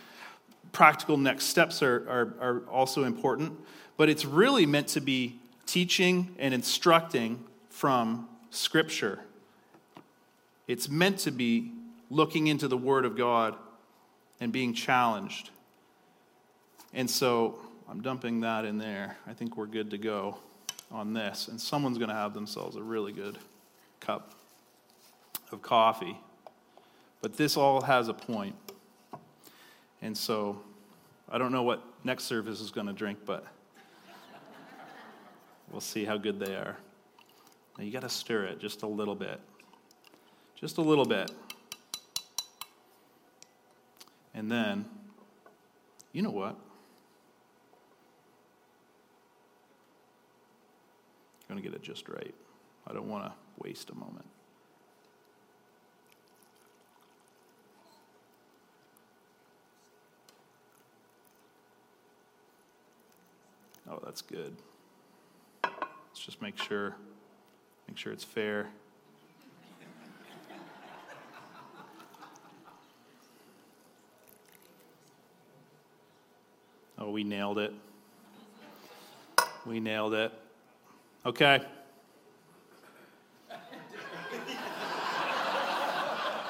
practical 0.73 1.19
next 1.19 1.45
steps 1.45 1.83
are, 1.83 2.09
are, 2.09 2.35
are 2.41 2.59
also 2.71 3.05
important. 3.05 3.61
But 3.99 4.09
it's 4.09 4.25
really 4.25 4.65
meant 4.65 4.89
to 4.89 5.03
be 5.03 5.39
teaching 5.67 6.35
and 6.39 6.55
instructing 6.55 7.45
from 7.69 8.27
Scripture. 8.49 9.21
It's 10.67 10.89
meant 10.89 11.19
to 11.19 11.31
be 11.31 11.73
looking 12.09 12.47
into 12.47 12.69
the 12.69 12.79
Word 12.79 13.05
of 13.05 13.19
God 13.19 13.55
and 14.41 14.51
being 14.51 14.73
challenged. 14.73 15.51
And 16.95 17.11
so 17.11 17.59
I'm 17.89 18.01
dumping 18.01 18.41
that 18.41 18.65
in 18.65 18.79
there. 18.79 19.17
I 19.27 19.33
think 19.35 19.57
we're 19.57 19.67
good 19.67 19.91
to 19.91 19.99
go 19.99 20.39
on 20.91 21.13
this. 21.13 21.49
And 21.49 21.61
someone's 21.61 21.99
going 21.99 22.09
to 22.09 22.15
have 22.15 22.35
themselves 22.35 22.77
a 22.77 22.83
really 22.83 23.13
good 23.13 23.39
cup 24.01 24.35
of 25.53 25.63
coffee. 25.63 26.19
But 27.21 27.37
this 27.37 27.57
all 27.57 27.81
has 27.83 28.09
a 28.09 28.15
point. 28.15 28.55
And 30.03 30.17
so 30.17 30.61
I 31.29 31.39
don't 31.39 31.53
know 31.53 31.63
what 31.63 31.83
next 32.05 32.25
service 32.25 32.61
is 32.61 32.71
going 32.71 32.87
to 32.87 32.93
drink, 32.93 33.19
but 33.25 33.47
we'll 35.71 35.81
see 35.81 36.05
how 36.05 36.17
good 36.17 36.39
they 36.39 36.55
are. 36.55 36.77
Now 37.79 37.85
you 37.85 37.91
got 37.91 38.03
to 38.03 38.09
stir 38.09 38.45
it 38.45 38.61
just 38.61 38.83
a 38.83 38.87
little 38.87 39.15
bit. 39.15 39.41
Just 40.55 40.79
a 40.79 40.83
little 40.83 41.05
bit. 41.05 41.31
And 44.35 44.51
then, 44.51 44.85
you 46.13 46.23
know 46.23 46.31
what? 46.31 46.57
Going 51.55 51.63
to 51.63 51.71
get 51.71 51.77
it 51.77 51.83
just 51.83 52.09
right. 52.09 52.35
I 52.87 52.93
don't 52.93 53.09
want 53.09 53.27
to 53.27 53.33
waste 53.59 53.91
a 53.91 53.95
moment. 53.95 54.27
Oh, 63.89 64.01
that's 64.05 64.21
good. 64.23 64.57
Let's 65.63 66.25
just 66.25 66.43
make 66.43 66.59
sure 66.59 66.97
make 67.87 67.99
sure 67.99 68.13
it's 68.13 68.25
fair. 68.25 68.69
Oh, 76.99 77.11
we 77.11 77.23
nailed 77.23 77.59
it. 77.59 77.73
We 79.67 79.79
nailed 79.79 80.15
it. 80.15 80.33
Okay. 81.27 81.63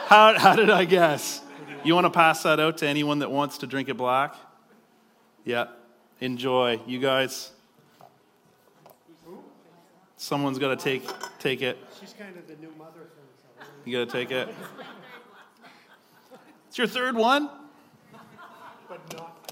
How, 0.06 0.38
how 0.38 0.56
did 0.56 0.70
I 0.70 0.84
guess? 0.84 1.40
You 1.84 1.94
want 1.94 2.06
to 2.06 2.10
pass 2.10 2.42
that 2.42 2.60
out 2.60 2.78
to 2.78 2.88
anyone 2.88 3.20
that 3.20 3.30
wants 3.30 3.58
to 3.58 3.66
drink 3.66 3.88
it 3.88 3.96
black? 3.96 4.34
Yeah. 5.44 5.66
Enjoy. 6.20 6.80
You 6.86 6.98
guys. 6.98 7.52
Someone's 10.16 10.58
got 10.58 10.68
to 10.68 10.76
take 10.76 11.08
take 11.38 11.62
it. 11.62 11.78
She's 12.00 12.14
kind 12.18 12.36
of 12.36 12.46
the 12.48 12.56
new 12.56 12.72
mother 12.78 13.00
thing. 13.00 13.66
You 13.84 13.98
got 13.98 14.10
to 14.10 14.18
take 14.18 14.30
it. 14.30 14.48
It's 16.68 16.78
your 16.78 16.86
third 16.86 17.14
one? 17.14 17.50
But 18.88 19.16
not 19.16 19.44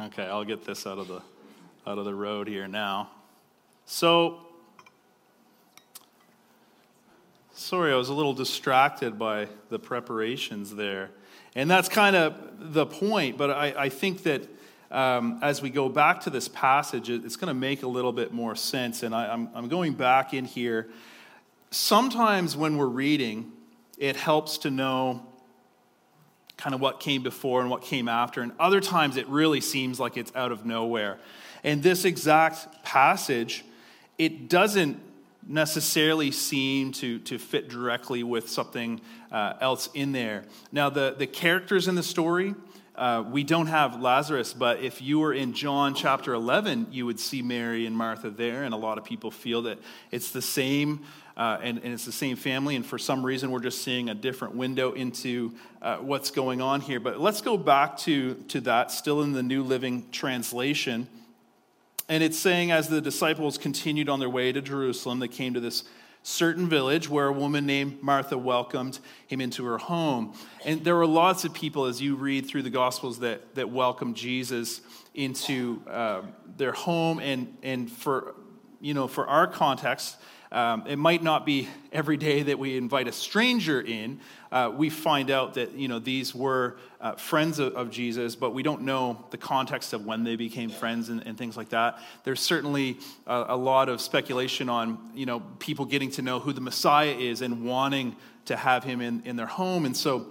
Okay, 0.00 0.24
I'll 0.24 0.44
get 0.44 0.64
this 0.64 0.86
out 0.86 0.98
of 0.98 1.08
the 1.08 1.22
out 1.86 1.98
of 1.98 2.04
the 2.04 2.14
road 2.14 2.48
here 2.48 2.68
now. 2.68 3.10
So 3.86 4.40
sorry, 7.52 7.92
I 7.92 7.96
was 7.96 8.08
a 8.08 8.14
little 8.14 8.34
distracted 8.34 9.18
by 9.18 9.48
the 9.70 9.78
preparations 9.78 10.74
there. 10.74 11.10
And 11.54 11.70
that's 11.70 11.88
kind 11.88 12.14
of 12.14 12.34
the 12.72 12.84
point, 12.84 13.38
but 13.38 13.50
I, 13.50 13.74
I 13.76 13.88
think 13.88 14.24
that 14.24 14.46
um, 14.90 15.38
as 15.42 15.62
we 15.62 15.70
go 15.70 15.88
back 15.88 16.20
to 16.22 16.30
this 16.30 16.48
passage, 16.48 17.10
it's 17.10 17.36
going 17.36 17.48
to 17.48 17.54
make 17.54 17.82
a 17.82 17.88
little 17.88 18.12
bit 18.12 18.32
more 18.32 18.54
sense. 18.54 19.02
And 19.02 19.14
I, 19.14 19.32
I'm, 19.32 19.48
I'm 19.54 19.68
going 19.68 19.94
back 19.94 20.34
in 20.34 20.44
here. 20.44 20.88
Sometimes 21.70 22.56
when 22.56 22.76
we're 22.76 22.86
reading, 22.86 23.52
it 23.98 24.16
helps 24.16 24.58
to 24.58 24.70
know 24.70 25.26
kind 26.56 26.74
of 26.74 26.80
what 26.80 27.00
came 27.00 27.22
before 27.22 27.60
and 27.60 27.70
what 27.70 27.82
came 27.82 28.08
after. 28.08 28.42
And 28.42 28.52
other 28.60 28.80
times 28.80 29.16
it 29.16 29.26
really 29.28 29.60
seems 29.60 29.98
like 29.98 30.16
it's 30.16 30.34
out 30.34 30.52
of 30.52 30.64
nowhere. 30.64 31.18
And 31.64 31.82
this 31.82 32.04
exact 32.04 32.84
passage, 32.84 33.64
it 34.18 34.48
doesn't 34.48 35.00
necessarily 35.48 36.30
seem 36.30 36.92
to, 36.92 37.18
to 37.20 37.38
fit 37.38 37.68
directly 37.68 38.22
with 38.22 38.48
something 38.48 39.00
uh, 39.30 39.54
else 39.60 39.88
in 39.94 40.12
there. 40.12 40.44
Now, 40.72 40.90
the, 40.90 41.14
the 41.16 41.26
characters 41.26 41.86
in 41.88 41.94
the 41.94 42.02
story, 42.02 42.54
uh, 42.96 43.22
we 43.30 43.44
don't 43.44 43.66
have 43.66 44.00
Lazarus, 44.00 44.52
but 44.52 44.80
if 44.80 45.00
you 45.00 45.18
were 45.18 45.32
in 45.32 45.52
John 45.52 45.94
chapter 45.94 46.32
11, 46.32 46.88
you 46.90 47.06
would 47.06 47.20
see 47.20 47.42
Mary 47.42 47.86
and 47.86 47.96
Martha 47.96 48.30
there, 48.30 48.64
and 48.64 48.74
a 48.74 48.76
lot 48.76 48.98
of 48.98 49.04
people 49.04 49.30
feel 49.30 49.62
that 49.62 49.78
it's 50.10 50.30
the 50.30 50.42
same 50.42 51.04
uh, 51.36 51.58
and, 51.62 51.78
and, 51.84 51.92
it's 51.92 52.06
the 52.06 52.12
same 52.12 52.34
family, 52.34 52.76
and 52.76 52.86
for 52.86 52.96
some 52.96 53.24
reason 53.24 53.50
we're 53.50 53.60
just 53.60 53.82
seeing 53.82 54.08
a 54.08 54.14
different 54.14 54.54
window 54.54 54.92
into 54.92 55.52
uh, 55.82 55.98
what's 55.98 56.30
going 56.30 56.62
on 56.62 56.80
here. 56.80 56.98
But 56.98 57.20
let's 57.20 57.42
go 57.42 57.58
back 57.58 57.98
to, 57.98 58.36
to 58.48 58.62
that, 58.62 58.90
still 58.90 59.20
in 59.20 59.32
the 59.32 59.42
New 59.42 59.62
Living 59.62 60.06
Translation. 60.10 61.06
And 62.08 62.22
it's 62.22 62.38
saying, 62.38 62.70
as 62.70 62.88
the 62.88 63.00
disciples 63.00 63.58
continued 63.58 64.08
on 64.08 64.20
their 64.20 64.30
way 64.30 64.52
to 64.52 64.62
Jerusalem, 64.62 65.18
they 65.18 65.28
came 65.28 65.54
to 65.54 65.60
this 65.60 65.84
certain 66.22 66.68
village 66.68 67.08
where 67.08 67.28
a 67.28 67.32
woman 67.32 67.66
named 67.66 68.02
Martha 68.02 68.36
welcomed 68.36 68.98
him 69.26 69.40
into 69.40 69.64
her 69.64 69.78
home. 69.78 70.34
And 70.64 70.84
there 70.84 70.96
were 70.96 71.06
lots 71.06 71.44
of 71.44 71.54
people, 71.54 71.86
as 71.86 72.00
you 72.00 72.16
read 72.16 72.46
through 72.46 72.62
the 72.62 72.70
Gospels, 72.70 73.20
that, 73.20 73.54
that 73.54 73.70
welcomed 73.70 74.16
Jesus 74.16 74.80
into 75.14 75.82
uh, 75.88 76.22
their 76.56 76.72
home. 76.72 77.20
And, 77.20 77.56
and 77.62 77.90
for, 77.90 78.34
you 78.80 78.94
know, 78.94 79.08
for 79.08 79.26
our 79.26 79.46
context, 79.46 80.16
um, 80.52 80.84
it 80.86 80.96
might 80.96 81.22
not 81.22 81.44
be 81.44 81.68
every 81.92 82.16
day 82.16 82.42
that 82.42 82.58
we 82.58 82.76
invite 82.76 83.08
a 83.08 83.12
stranger 83.12 83.80
in. 83.80 84.20
Uh, 84.56 84.70
we 84.70 84.88
find 84.88 85.30
out 85.30 85.52
that 85.52 85.72
you 85.72 85.86
know 85.86 85.98
these 85.98 86.34
were 86.34 86.78
uh, 87.02 87.12
friends 87.12 87.58
of, 87.58 87.74
of, 87.74 87.90
Jesus, 87.90 88.34
but 88.34 88.54
we 88.54 88.62
don't 88.62 88.80
know 88.80 89.22
the 89.28 89.36
context 89.36 89.92
of 89.92 90.06
when 90.06 90.24
they 90.24 90.34
became 90.34 90.70
friends 90.70 91.10
and, 91.10 91.26
and 91.26 91.36
things 91.36 91.58
like 91.58 91.68
that. 91.68 91.98
There's 92.24 92.40
certainly 92.40 92.96
a, 93.26 93.44
a, 93.48 93.56
lot 93.56 93.90
of 93.90 94.00
speculation 94.00 94.70
on 94.70 94.98
you 95.14 95.26
know 95.26 95.40
people 95.58 95.84
getting 95.84 96.10
to 96.12 96.22
know 96.22 96.40
who 96.40 96.54
the 96.54 96.62
Messiah 96.62 97.14
is 97.14 97.42
and 97.42 97.66
wanting 97.66 98.16
to 98.46 98.56
have 98.56 98.82
him 98.82 99.02
in, 99.02 99.24
in 99.26 99.36
their 99.36 99.44
home, 99.44 99.84
and 99.84 99.94
so 99.94 100.26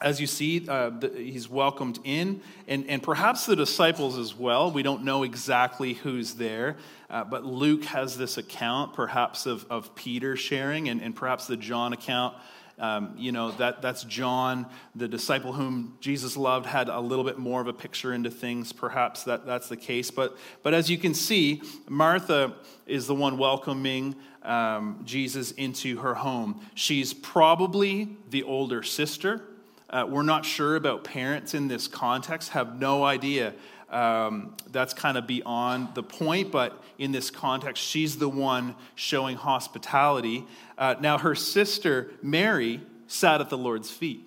as 0.00 0.20
you 0.20 0.26
see, 0.26 0.68
uh, 0.68 0.90
the, 0.90 1.10
he's 1.10 1.48
welcomed 1.48 2.00
in, 2.02 2.40
and, 2.66 2.84
and 2.88 3.04
perhaps 3.04 3.46
the 3.46 3.54
disciples 3.54 4.18
as 4.18 4.34
well. 4.34 4.72
We 4.72 4.82
don't 4.82 5.04
know 5.04 5.22
exactly 5.22 5.92
who's 5.92 6.34
there, 6.34 6.76
uh, 7.08 7.22
but 7.22 7.44
Luke 7.44 7.84
has 7.84 8.18
this 8.18 8.36
account, 8.36 8.94
perhaps 8.94 9.46
of, 9.46 9.64
of 9.70 9.94
Peter 9.94 10.34
sharing, 10.34 10.88
and, 10.88 11.00
and 11.00 11.14
perhaps 11.14 11.46
the 11.46 11.56
John 11.56 11.92
account. 11.92 12.34
Um, 12.78 13.14
you 13.16 13.30
know, 13.30 13.52
that, 13.52 13.82
that's 13.82 14.02
John, 14.04 14.66
the 14.96 15.06
disciple 15.06 15.52
whom 15.52 15.96
Jesus 16.00 16.36
loved, 16.36 16.66
had 16.66 16.88
a 16.88 17.00
little 17.00 17.24
bit 17.24 17.38
more 17.38 17.60
of 17.60 17.68
a 17.68 17.72
picture 17.72 18.12
into 18.12 18.30
things. 18.30 18.72
Perhaps 18.72 19.24
that, 19.24 19.46
that's 19.46 19.68
the 19.68 19.76
case. 19.76 20.10
But, 20.10 20.36
but 20.62 20.74
as 20.74 20.90
you 20.90 20.98
can 20.98 21.14
see, 21.14 21.62
Martha 21.88 22.54
is 22.86 23.06
the 23.06 23.14
one 23.14 23.38
welcoming 23.38 24.16
um, 24.42 25.00
Jesus 25.04 25.52
into 25.52 25.98
her 25.98 26.14
home. 26.14 26.60
She's 26.74 27.14
probably 27.14 28.16
the 28.30 28.42
older 28.42 28.82
sister. 28.82 29.42
Uh, 29.88 30.04
we're 30.08 30.22
not 30.22 30.44
sure 30.44 30.74
about 30.74 31.04
parents 31.04 31.54
in 31.54 31.68
this 31.68 31.86
context, 31.86 32.50
have 32.50 32.80
no 32.80 33.04
idea. 33.04 33.54
Um, 33.94 34.56
that's 34.72 34.92
kind 34.92 35.16
of 35.16 35.26
beyond 35.28 35.94
the 35.94 36.02
point, 36.02 36.50
but 36.50 36.82
in 36.98 37.12
this 37.12 37.30
context, 37.30 37.80
she's 37.82 38.18
the 38.18 38.28
one 38.28 38.74
showing 38.96 39.36
hospitality. 39.36 40.44
Uh, 40.76 40.96
now, 41.00 41.16
her 41.16 41.36
sister, 41.36 42.10
Mary, 42.20 42.80
sat 43.06 43.40
at 43.40 43.50
the 43.50 43.56
Lord's 43.56 43.92
feet. 43.92 44.26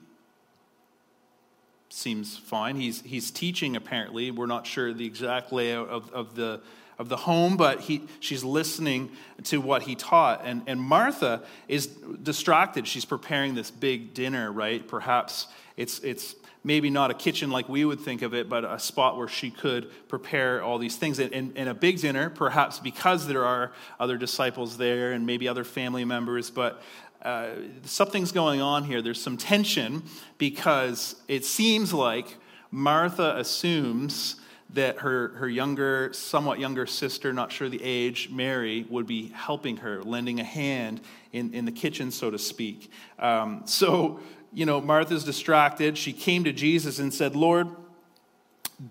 Seems 1.89 2.37
fine. 2.37 2.77
He's, 2.77 3.01
he's 3.01 3.29
teaching, 3.29 3.75
apparently. 3.75 4.31
We're 4.31 4.45
not 4.45 4.65
sure 4.65 4.93
the 4.93 5.05
exact 5.05 5.51
layout 5.51 5.89
of, 5.89 6.09
of 6.11 6.35
the 6.35 6.61
of 6.99 7.09
the 7.09 7.17
home, 7.17 7.57
but 7.57 7.81
he, 7.81 8.01
she's 8.19 8.43
listening 8.43 9.11
to 9.43 9.59
what 9.59 9.83
he 9.83 9.93
taught. 9.95 10.41
And, 10.43 10.63
and 10.65 10.79
Martha 10.79 11.43
is 11.67 11.85
distracted. 11.87 12.87
She's 12.87 13.05
preparing 13.05 13.53
this 13.53 13.69
big 13.69 14.15
dinner, 14.15 14.51
right? 14.51 14.87
Perhaps 14.87 15.47
it's, 15.75 15.99
it's 15.99 16.35
maybe 16.67 16.89
not 16.89 17.09
a 17.09 17.13
kitchen 17.13 17.49
like 17.49 17.69
we 17.69 17.85
would 17.85 18.01
think 18.01 18.21
of 18.21 18.33
it, 18.33 18.49
but 18.49 18.65
a 18.65 18.77
spot 18.77 19.17
where 19.17 19.29
she 19.29 19.49
could 19.49 19.89
prepare 20.09 20.61
all 20.61 20.77
these 20.77 20.97
things. 20.97 21.17
And, 21.17 21.53
and 21.55 21.69
a 21.69 21.73
big 21.73 22.01
dinner, 22.01 22.29
perhaps 22.29 22.77
because 22.77 23.25
there 23.25 23.45
are 23.45 23.71
other 24.01 24.17
disciples 24.17 24.75
there 24.75 25.13
and 25.13 25.25
maybe 25.25 25.47
other 25.47 25.63
family 25.63 26.03
members, 26.03 26.49
but 26.49 26.83
uh, 27.21 27.51
something's 27.83 28.33
going 28.33 28.59
on 28.59 28.83
here. 28.83 29.01
There's 29.01 29.21
some 29.21 29.37
tension 29.37 30.03
because 30.37 31.15
it 31.29 31.45
seems 31.45 31.93
like 31.93 32.35
Martha 32.69 33.37
assumes 33.37 34.35
that 34.71 34.97
her, 34.97 35.29
her 35.29 35.47
younger, 35.47 36.11
somewhat 36.11 36.59
younger 36.59 36.85
sister, 36.85 37.31
not 37.31 37.49
sure 37.49 37.69
the 37.69 37.81
age, 37.81 38.29
Mary, 38.29 38.85
would 38.89 39.07
be 39.07 39.29
helping 39.29 39.77
her, 39.77 40.03
lending 40.03 40.41
a 40.41 40.43
hand 40.43 40.99
in, 41.31 41.53
in 41.53 41.63
the 41.63 41.71
kitchen, 41.71 42.11
so 42.11 42.29
to 42.29 42.37
speak. 42.37 42.91
Um, 43.17 43.61
so, 43.65 44.19
you 44.53 44.65
know, 44.65 44.81
Martha's 44.81 45.23
distracted. 45.23 45.97
She 45.97 46.13
came 46.13 46.43
to 46.43 46.53
Jesus 46.53 46.99
and 46.99 47.13
said, 47.13 47.35
Lord, 47.35 47.67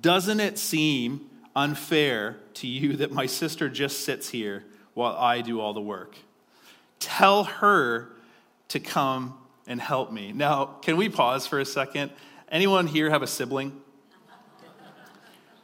doesn't 0.01 0.41
it 0.41 0.59
seem 0.59 1.29
unfair 1.55 2.37
to 2.55 2.67
you 2.67 2.97
that 2.97 3.13
my 3.13 3.27
sister 3.27 3.69
just 3.69 4.01
sits 4.05 4.29
here 4.29 4.65
while 4.95 5.15
I 5.15 5.41
do 5.41 5.61
all 5.61 5.73
the 5.73 5.81
work? 5.81 6.17
Tell 6.99 7.45
her 7.45 8.11
to 8.69 8.81
come 8.81 9.39
and 9.67 9.81
help 9.81 10.13
me. 10.13 10.33
Now, 10.33 10.67
can 10.83 10.97
we 10.97 11.09
pause 11.09 11.47
for 11.47 11.59
a 11.59 11.65
second? 11.65 12.11
Anyone 12.49 12.87
here 12.87 13.11
have 13.11 13.23
a 13.23 13.27
sibling? 13.27 13.81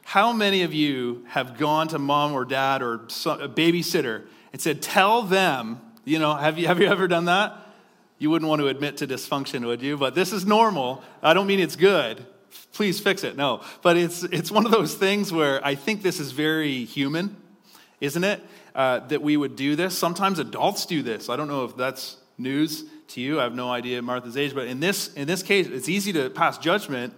How 0.03 0.33
many 0.33 0.63
of 0.63 0.73
you 0.73 1.25
have 1.29 1.57
gone 1.57 1.87
to 1.89 1.99
mom 1.99 2.33
or 2.33 2.45
dad 2.45 2.81
or 2.81 2.95
a 2.95 3.49
babysitter 3.49 4.25
and 4.51 4.61
said, 4.61 4.81
Tell 4.81 5.23
them, 5.23 5.81
you 6.03 6.19
know, 6.19 6.35
have 6.35 6.59
you, 6.59 6.67
have 6.67 6.79
you 6.79 6.87
ever 6.87 7.07
done 7.07 7.25
that? 7.25 7.57
You 8.23 8.29
wouldn't 8.29 8.47
want 8.47 8.61
to 8.61 8.69
admit 8.69 8.95
to 8.97 9.05
dysfunction, 9.05 9.65
would 9.65 9.81
you? 9.81 9.97
But 9.97 10.15
this 10.15 10.31
is 10.31 10.45
normal. 10.45 11.03
I 11.21 11.33
don't 11.33 11.45
mean 11.45 11.59
it's 11.59 11.75
good. 11.75 12.25
Please 12.71 13.01
fix 13.01 13.25
it. 13.25 13.35
No. 13.35 13.59
But 13.81 13.97
it's, 13.97 14.23
it's 14.23 14.49
one 14.49 14.65
of 14.65 14.71
those 14.71 14.95
things 14.95 15.29
where 15.33 15.59
I 15.61 15.75
think 15.75 16.03
this 16.03 16.21
is 16.21 16.31
very 16.31 16.85
human, 16.85 17.35
isn't 17.99 18.23
it? 18.23 18.41
Uh, 18.73 18.99
that 18.99 19.21
we 19.21 19.35
would 19.35 19.57
do 19.57 19.75
this. 19.75 19.97
Sometimes 19.97 20.39
adults 20.39 20.85
do 20.85 21.03
this. 21.03 21.27
I 21.27 21.35
don't 21.35 21.49
know 21.49 21.65
if 21.65 21.75
that's 21.75 22.15
news 22.37 22.85
to 23.09 23.19
you. 23.19 23.41
I 23.41 23.43
have 23.43 23.55
no 23.55 23.69
idea 23.69 24.01
Martha's 24.01 24.37
age, 24.37 24.55
but 24.55 24.67
in 24.67 24.79
this, 24.79 25.13
in 25.15 25.27
this 25.27 25.43
case, 25.43 25.67
it's 25.67 25.89
easy 25.89 26.13
to 26.13 26.29
pass 26.29 26.57
judgment 26.57 27.13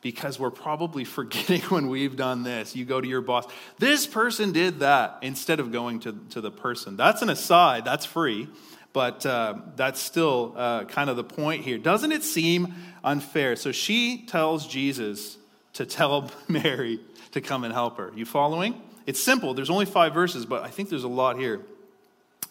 because 0.00 0.40
we're 0.40 0.50
probably 0.50 1.04
forgetting 1.18 1.60
when 1.62 1.86
we've 1.86 2.16
done 2.16 2.42
this. 2.42 2.74
You 2.74 2.84
go 2.84 3.00
to 3.00 3.06
your 3.06 3.20
boss, 3.20 3.46
this 3.78 4.04
person 4.04 4.50
did 4.50 4.80
that, 4.80 5.18
instead 5.22 5.60
of 5.60 5.70
going 5.70 6.00
to, 6.00 6.18
to 6.30 6.40
the 6.40 6.50
person. 6.50 6.96
That's 6.96 7.22
an 7.22 7.30
aside, 7.30 7.84
that's 7.84 8.04
free, 8.04 8.48
but 8.92 9.24
uh, 9.24 9.54
that's 9.76 10.00
still 10.00 10.54
uh, 10.56 10.84
kind 10.84 11.10
of 11.10 11.16
the 11.16 11.24
point 11.24 11.64
here. 11.64 11.78
Doesn't 11.78 12.12
it 12.12 12.24
seem 12.24 12.74
unfair? 13.04 13.56
So 13.56 13.72
she 13.72 14.24
tells 14.26 14.66
Jesus 14.66 15.36
to 15.74 15.86
tell 15.86 16.30
Mary 16.48 17.00
to 17.32 17.40
come 17.40 17.64
and 17.64 17.72
help 17.72 17.98
her. 17.98 18.12
You 18.14 18.24
following? 18.24 18.80
It's 19.06 19.20
simple. 19.20 19.54
There's 19.54 19.70
only 19.70 19.86
five 19.86 20.12
verses, 20.12 20.44
but 20.46 20.62
I 20.62 20.68
think 20.68 20.88
there's 20.88 21.04
a 21.04 21.08
lot 21.08 21.38
here. 21.38 21.60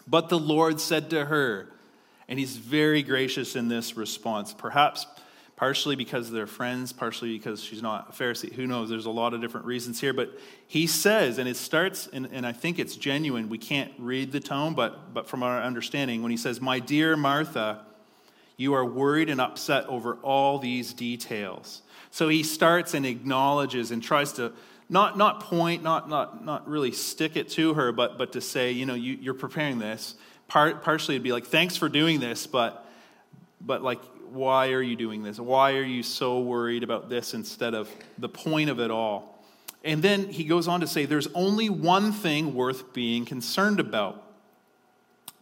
But 0.08 0.30
the 0.30 0.40
Lord 0.40 0.80
said 0.80 1.10
to 1.12 1.26
her, 1.26 1.68
and 2.28 2.40
he's 2.40 2.58
very 2.58 3.04
gracious 3.04 3.56
in 3.56 3.68
this 3.68 3.98
response. 3.98 4.54
Perhaps 4.54 5.06
partially 5.60 5.98
because 5.98 6.32
they're 6.32 6.48
friends, 6.48 6.94
partially 6.94 7.38
because 7.38 7.62
she's 7.62 7.82
not 7.82 8.08
a 8.10 8.14
Pharisee. 8.14 8.54
Who 8.54 8.66
knows? 8.66 8.88
There's 8.88 9.08
a 9.08 9.12
lot 9.12 9.34
of 9.34 9.42
different 9.42 9.66
reasons 9.66 10.00
here. 10.00 10.14
But 10.14 10.40
he 10.66 10.88
says, 10.88 11.38
and 11.38 11.50
it 11.50 11.58
starts, 11.58 12.08
and, 12.08 12.30
and 12.32 12.46
I 12.48 12.54
think 12.54 12.80
it's 12.80 12.96
genuine. 12.96 13.50
We 13.50 13.58
can't 13.58 13.92
read 13.98 14.32
the 14.32 14.40
tone, 14.40 14.74
but, 14.74 15.14
but 15.14 15.28
from 15.28 15.44
our 15.44 15.62
understanding, 15.62 16.22
when 16.22 16.32
he 16.32 16.38
says, 16.38 16.62
My 16.62 16.80
dear 16.80 17.18
Martha, 17.18 17.82
you 18.56 18.74
are 18.74 18.86
worried 18.86 19.30
and 19.30 19.42
upset 19.42 19.86
over 19.88 20.14
all 20.22 20.60
these 20.60 20.94
details. 20.94 21.82
So 22.10 22.30
he 22.30 22.42
starts 22.42 22.94
and 22.94 23.06
acknowledges 23.06 23.92
and 23.92 24.02
tries 24.02 24.32
to 24.34 24.54
not, 24.88 25.18
not 25.18 25.42
point, 25.42 25.84
not, 25.84 26.08
not, 26.08 26.46
not 26.46 26.70
really 26.70 26.94
stick 26.94 27.36
it 27.36 27.50
to 27.50 27.74
her, 27.74 27.92
but, 27.92 28.18
but 28.18 28.32
to 28.32 28.40
say, 28.40 28.72
you 28.72 28.86
know, 28.86 28.96
you, 28.96 29.18
you're 29.20 29.34
preparing 29.34 29.78
this. 29.78 30.16
Part, 30.48 30.84
partially 30.84 31.16
it'd 31.16 31.24
be 31.24 31.34
like, 31.34 31.48
thanks 31.48 31.76
for 31.76 31.90
doing 31.90 32.22
this, 32.22 32.48
but, 32.48 32.86
but 33.60 33.84
like, 33.84 34.00
why 34.32 34.70
are 34.70 34.82
you 34.82 34.96
doing 34.96 35.24
this? 35.24 35.40
Why 35.40 35.74
are 35.74 35.84
you 35.84 36.04
so 36.04 36.40
worried 36.40 36.84
about 36.84 37.10
this 37.10 37.34
instead 37.34 37.74
of 37.74 37.90
the 38.18 38.30
point 38.30 38.70
of 38.70 38.80
it 38.80 38.92
all? 38.92 39.40
And 39.84 40.02
then 40.02 40.30
he 40.30 40.44
goes 40.44 40.68
on 40.68 40.82
to 40.82 40.88
say, 40.88 41.06
There's 41.06 41.28
only 41.34 41.70
one 41.70 42.12
thing 42.12 42.54
worth 42.54 42.94
being 42.94 43.26
concerned 43.26 43.80
about. 43.80 44.24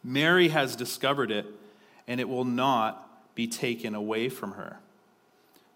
Mary 0.03 0.49
has 0.49 0.75
discovered 0.75 1.31
it, 1.31 1.45
and 2.07 2.19
it 2.19 2.29
will 2.29 2.45
not 2.45 3.35
be 3.35 3.47
taken 3.47 3.95
away 3.95 4.29
from 4.29 4.53
her. 4.53 4.79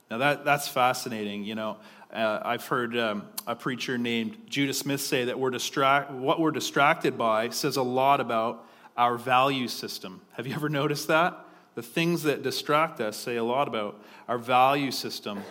Now, 0.10 0.20
that, 0.20 0.46
that's 0.46 0.68
fascinating. 0.68 1.44
You 1.44 1.56
know, 1.56 1.78
uh, 2.14 2.40
I've 2.44 2.66
heard 2.66 2.98
um, 2.98 3.24
a 3.48 3.56
preacher 3.56 3.98
named 3.98 4.38
Judah 4.50 4.74
Smith 4.74 5.02
say 5.02 5.26
that 5.26 5.40
we're 5.40 5.50
distract- 5.50 6.12
what 6.12 6.40
we're 6.40 6.52
distracted 6.52 7.18
by 7.18 7.50
says 7.50 7.78
a 7.78 7.84
lot 7.84 8.20
about 8.20 8.68
our 8.98 9.18
value 9.18 9.68
system. 9.68 10.22
Have 10.34 10.46
you 10.46 10.54
ever 10.54 10.70
noticed 10.70 11.08
that? 11.08 11.38
The 11.76 11.82
things 11.82 12.24
that 12.24 12.44
distract 12.44 13.00
us 13.00 13.16
say 13.16 13.38
a 13.38 13.44
lot 13.44 13.70
about 13.70 14.02
our 14.28 14.38
value 14.38 14.92
system. 14.92 15.42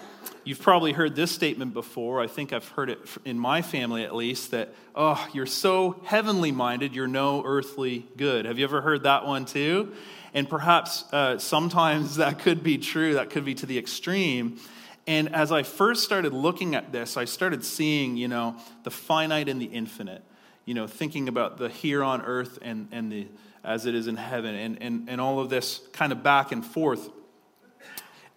You've 0.44 0.61
probably 0.61 0.92
heard 0.92 1.16
this 1.16 1.30
statement 1.30 1.72
before. 1.72 2.20
I 2.20 2.26
think 2.26 2.52
I've 2.52 2.68
heard 2.68 2.90
it 2.90 2.98
in 3.24 3.38
my 3.38 3.62
family 3.62 4.04
at 4.04 4.14
least 4.14 4.50
that, 4.50 4.74
oh, 4.94 5.26
you're 5.33 5.46
so 5.46 6.00
heavenly 6.04 6.52
minded, 6.52 6.94
you're 6.94 7.06
no 7.06 7.42
earthly 7.44 8.06
good. 8.16 8.44
Have 8.44 8.59
you 8.59 8.64
ever 8.64 8.83
heard 8.83 9.04
that 9.04 9.26
one 9.26 9.46
too? 9.46 9.94
And 10.35 10.48
perhaps 10.48 11.04
uh, 11.12 11.38
sometimes 11.38 12.16
that 12.16 12.38
could 12.38 12.62
be 12.62 12.76
true, 12.76 13.14
that 13.14 13.30
could 13.30 13.44
be 13.44 13.54
to 13.54 13.66
the 13.66 13.78
extreme. 13.78 14.59
And 15.06 15.35
as 15.35 15.50
I 15.50 15.62
first 15.62 16.04
started 16.04 16.33
looking 16.35 16.74
at 16.74 16.92
this, 16.92 17.16
I 17.16 17.24
started 17.24 17.64
seeing, 17.64 18.16
you 18.16 18.28
know, 18.28 18.56
the 18.85 18.90
finite 18.90 19.48
and 19.48 19.61
the 19.61 19.66
infinite, 19.66 20.22
you 20.66 20.74
know, 20.74 20.87
thinking 20.87 21.28
about 21.28 21.56
the 21.56 21.68
here 21.68 22.04
on 22.04 22.22
earth 22.22 22.59
and, 22.61 22.88
and 22.92 23.11
the 23.11 23.26
as 23.64 23.87
it 23.87 23.94
is 23.94 24.07
in 24.07 24.16
heaven, 24.16 24.55
and, 24.55 24.83
and, 24.83 25.09
and 25.09 25.20
all 25.20 25.38
of 25.38 25.51
this 25.51 25.81
kind 25.92 26.12
of 26.12 26.23
back 26.23 26.53
and 26.53 26.64
forth. 26.64 27.11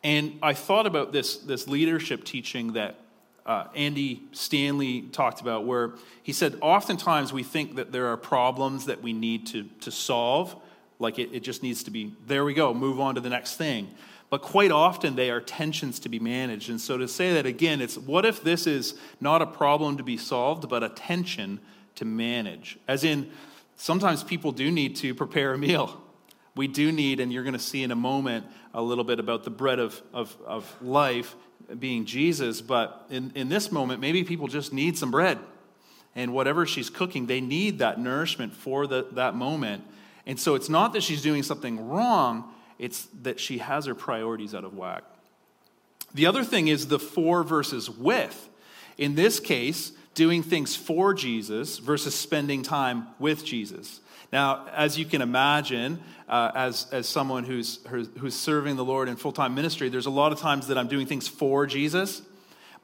And 0.03 0.37
I 0.41 0.53
thought 0.53 0.85
about 0.85 1.13
this, 1.13 1.37
this 1.37 1.67
leadership 1.67 2.25
teaching 2.25 2.73
that 2.73 2.99
uh, 3.45 3.65
Andy 3.75 4.23
Stanley 4.31 5.01
talked 5.01 5.41
about, 5.41 5.65
where 5.65 5.93
he 6.21 6.33
said, 6.33 6.57
oftentimes 6.61 7.31
we 7.31 7.43
think 7.43 7.75
that 7.75 7.91
there 7.91 8.07
are 8.07 8.17
problems 8.17 8.85
that 8.85 9.01
we 9.01 9.13
need 9.13 9.47
to, 9.47 9.63
to 9.81 9.91
solve, 9.91 10.55
like 10.99 11.19
it, 11.19 11.29
it 11.33 11.41
just 11.41 11.63
needs 11.63 11.83
to 11.83 11.91
be, 11.91 12.13
there 12.27 12.45
we 12.45 12.53
go, 12.53 12.73
move 12.73 12.99
on 12.99 13.15
to 13.15 13.21
the 13.21 13.29
next 13.29 13.55
thing. 13.55 13.89
But 14.29 14.41
quite 14.41 14.71
often 14.71 15.15
they 15.15 15.29
are 15.29 15.39
tensions 15.39 15.99
to 15.99 16.09
be 16.09 16.19
managed. 16.19 16.69
And 16.69 16.81
so 16.81 16.97
to 16.97 17.07
say 17.07 17.33
that 17.33 17.45
again, 17.45 17.81
it's 17.81 17.97
what 17.97 18.25
if 18.25 18.43
this 18.43 18.65
is 18.65 18.95
not 19.21 19.41
a 19.41 19.45
problem 19.45 19.97
to 19.97 20.03
be 20.03 20.17
solved, 20.17 20.67
but 20.69 20.83
a 20.83 20.89
tension 20.89 21.59
to 21.95 22.05
manage? 22.05 22.79
As 22.87 23.03
in, 23.03 23.29
Sometimes 23.83 24.23
people 24.23 24.53
do 24.53 24.71
need 24.71 24.95
to 24.95 25.13
prepare 25.13 25.53
a 25.53 25.57
meal. 25.57 26.01
We 26.55 26.69
do 26.69 26.89
need, 26.89 27.19
and 27.19 27.33
you're 27.33 27.43
going 27.43 27.51
to 27.51 27.59
see 27.59 27.83
in 27.83 27.91
a 27.91 27.97
moment 27.97 28.45
a 28.73 28.81
little 28.81 29.03
bit 29.03 29.19
about 29.19 29.43
the 29.43 29.49
bread 29.49 29.77
of, 29.77 30.01
of, 30.13 30.33
of 30.45 30.73
life 30.81 31.35
being 31.79 32.05
Jesus, 32.05 32.61
but 32.61 33.05
in, 33.09 33.33
in 33.35 33.49
this 33.49 33.73
moment, 33.73 33.99
maybe 33.99 34.23
people 34.23 34.47
just 34.47 34.71
need 34.71 34.97
some 34.97 35.11
bread. 35.11 35.37
And 36.15 36.31
whatever 36.31 36.65
she's 36.65 36.89
cooking, 36.89 37.25
they 37.25 37.41
need 37.41 37.79
that 37.79 37.99
nourishment 37.99 38.53
for 38.53 38.87
the, 38.87 39.05
that 39.11 39.35
moment. 39.35 39.83
And 40.25 40.39
so 40.39 40.55
it's 40.55 40.69
not 40.69 40.93
that 40.93 41.03
she's 41.03 41.21
doing 41.21 41.43
something 41.43 41.89
wrong, 41.89 42.53
it's 42.79 43.09
that 43.23 43.37
she 43.37 43.57
has 43.57 43.87
her 43.87 43.95
priorities 43.95 44.55
out 44.55 44.63
of 44.63 44.77
whack. 44.77 45.03
The 46.13 46.25
other 46.25 46.45
thing 46.45 46.69
is 46.69 46.87
the 46.87 46.99
four 46.99 47.43
verses 47.43 47.89
with. 47.89 48.47
In 48.97 49.15
this 49.15 49.41
case, 49.41 49.91
doing 50.13 50.43
things 50.43 50.75
for 50.75 51.13
Jesus 51.13 51.79
versus 51.79 52.13
spending 52.15 52.61
time 52.63 53.07
with 53.19 53.43
Jesus. 53.45 54.01
Now, 54.31 54.67
as 54.73 54.97
you 54.97 55.05
can 55.05 55.21
imagine, 55.21 55.99
uh, 56.27 56.51
as, 56.55 56.87
as 56.91 57.07
someone 57.07 57.43
who's, 57.43 57.79
who's 57.87 58.35
serving 58.35 58.75
the 58.75 58.85
Lord 58.85 59.07
in 59.07 59.15
full 59.15 59.31
time 59.31 59.53
ministry, 59.53 59.89
there's 59.89 60.07
a 60.07 60.11
lot 60.11 60.31
of 60.31 60.39
times 60.39 60.67
that 60.67 60.77
I'm 60.77 60.87
doing 60.87 61.05
things 61.05 61.27
for 61.27 61.65
Jesus. 61.67 62.21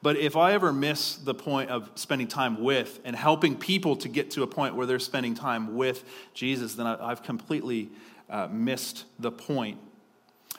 But 0.02 0.16
if 0.16 0.36
I 0.36 0.52
ever 0.52 0.72
miss 0.72 1.16
the 1.16 1.34
point 1.34 1.70
of 1.70 1.90
spending 1.94 2.28
time 2.28 2.62
with 2.62 3.00
and 3.04 3.14
helping 3.14 3.56
people 3.56 3.96
to 3.96 4.08
get 4.08 4.30
to 4.32 4.42
a 4.42 4.46
point 4.46 4.74
where 4.74 4.86
they're 4.86 4.98
spending 4.98 5.34
time 5.34 5.76
with 5.76 6.04
Jesus, 6.32 6.74
then 6.74 6.86
I, 6.86 7.08
have 7.10 7.22
completely 7.22 7.90
uh, 8.30 8.48
missed 8.50 9.04
the 9.18 9.30
point. 9.30 9.78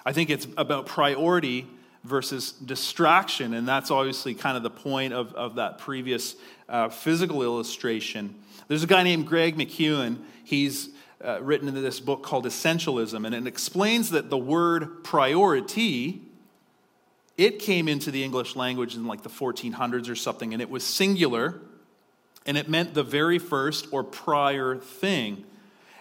I 0.06 0.14
think 0.14 0.30
it's 0.30 0.48
about 0.58 0.86
priority 0.86 1.68
versus 2.04 2.52
distraction, 2.52 3.54
and 3.54 3.68
that's 3.68 3.92
obviously 3.92 4.34
kind 4.34 4.58
of 4.58 4.64
the 4.64 4.70
point 4.70 5.14
of, 5.14 5.34
of 5.34 5.56
that 5.56 5.78
previous 5.78 6.36
uh, 6.68 6.90
physical 6.90 7.44
illustration. 7.44 8.36
There's 8.68 8.84
a 8.84 8.88
guy 8.88 9.04
named 9.04 9.28
Greg 9.28 9.56
McKeown. 9.58 10.18
He's 10.44 10.90
uh, 11.24 11.40
written 11.42 11.68
into 11.68 11.82
this 11.82 12.00
book 12.00 12.24
called 12.24 12.46
Essentialism, 12.46 13.26
and 13.26 13.36
it 13.36 13.46
explains 13.46 14.10
that 14.12 14.30
the 14.30 14.38
word 14.38 15.04
priority 15.04 16.22
it 17.38 17.60
came 17.60 17.88
into 17.88 18.12
the 18.12 18.24
English 18.24 18.56
language 18.56 18.96
in 18.96 19.08
like 19.08 19.24
the 19.24 19.30
1400s 19.30 20.10
or 20.10 20.16
something, 20.16 20.54
and 20.54 20.62
it 20.62 20.70
was 20.70 20.84
singular, 20.84 21.60
and 22.46 22.58
it 22.58 22.70
meant 22.70 22.94
the 22.94 23.04
very 23.04 23.40
first 23.40 23.88
or 23.92 24.04
prior 24.04 24.78
thing. 24.78 25.44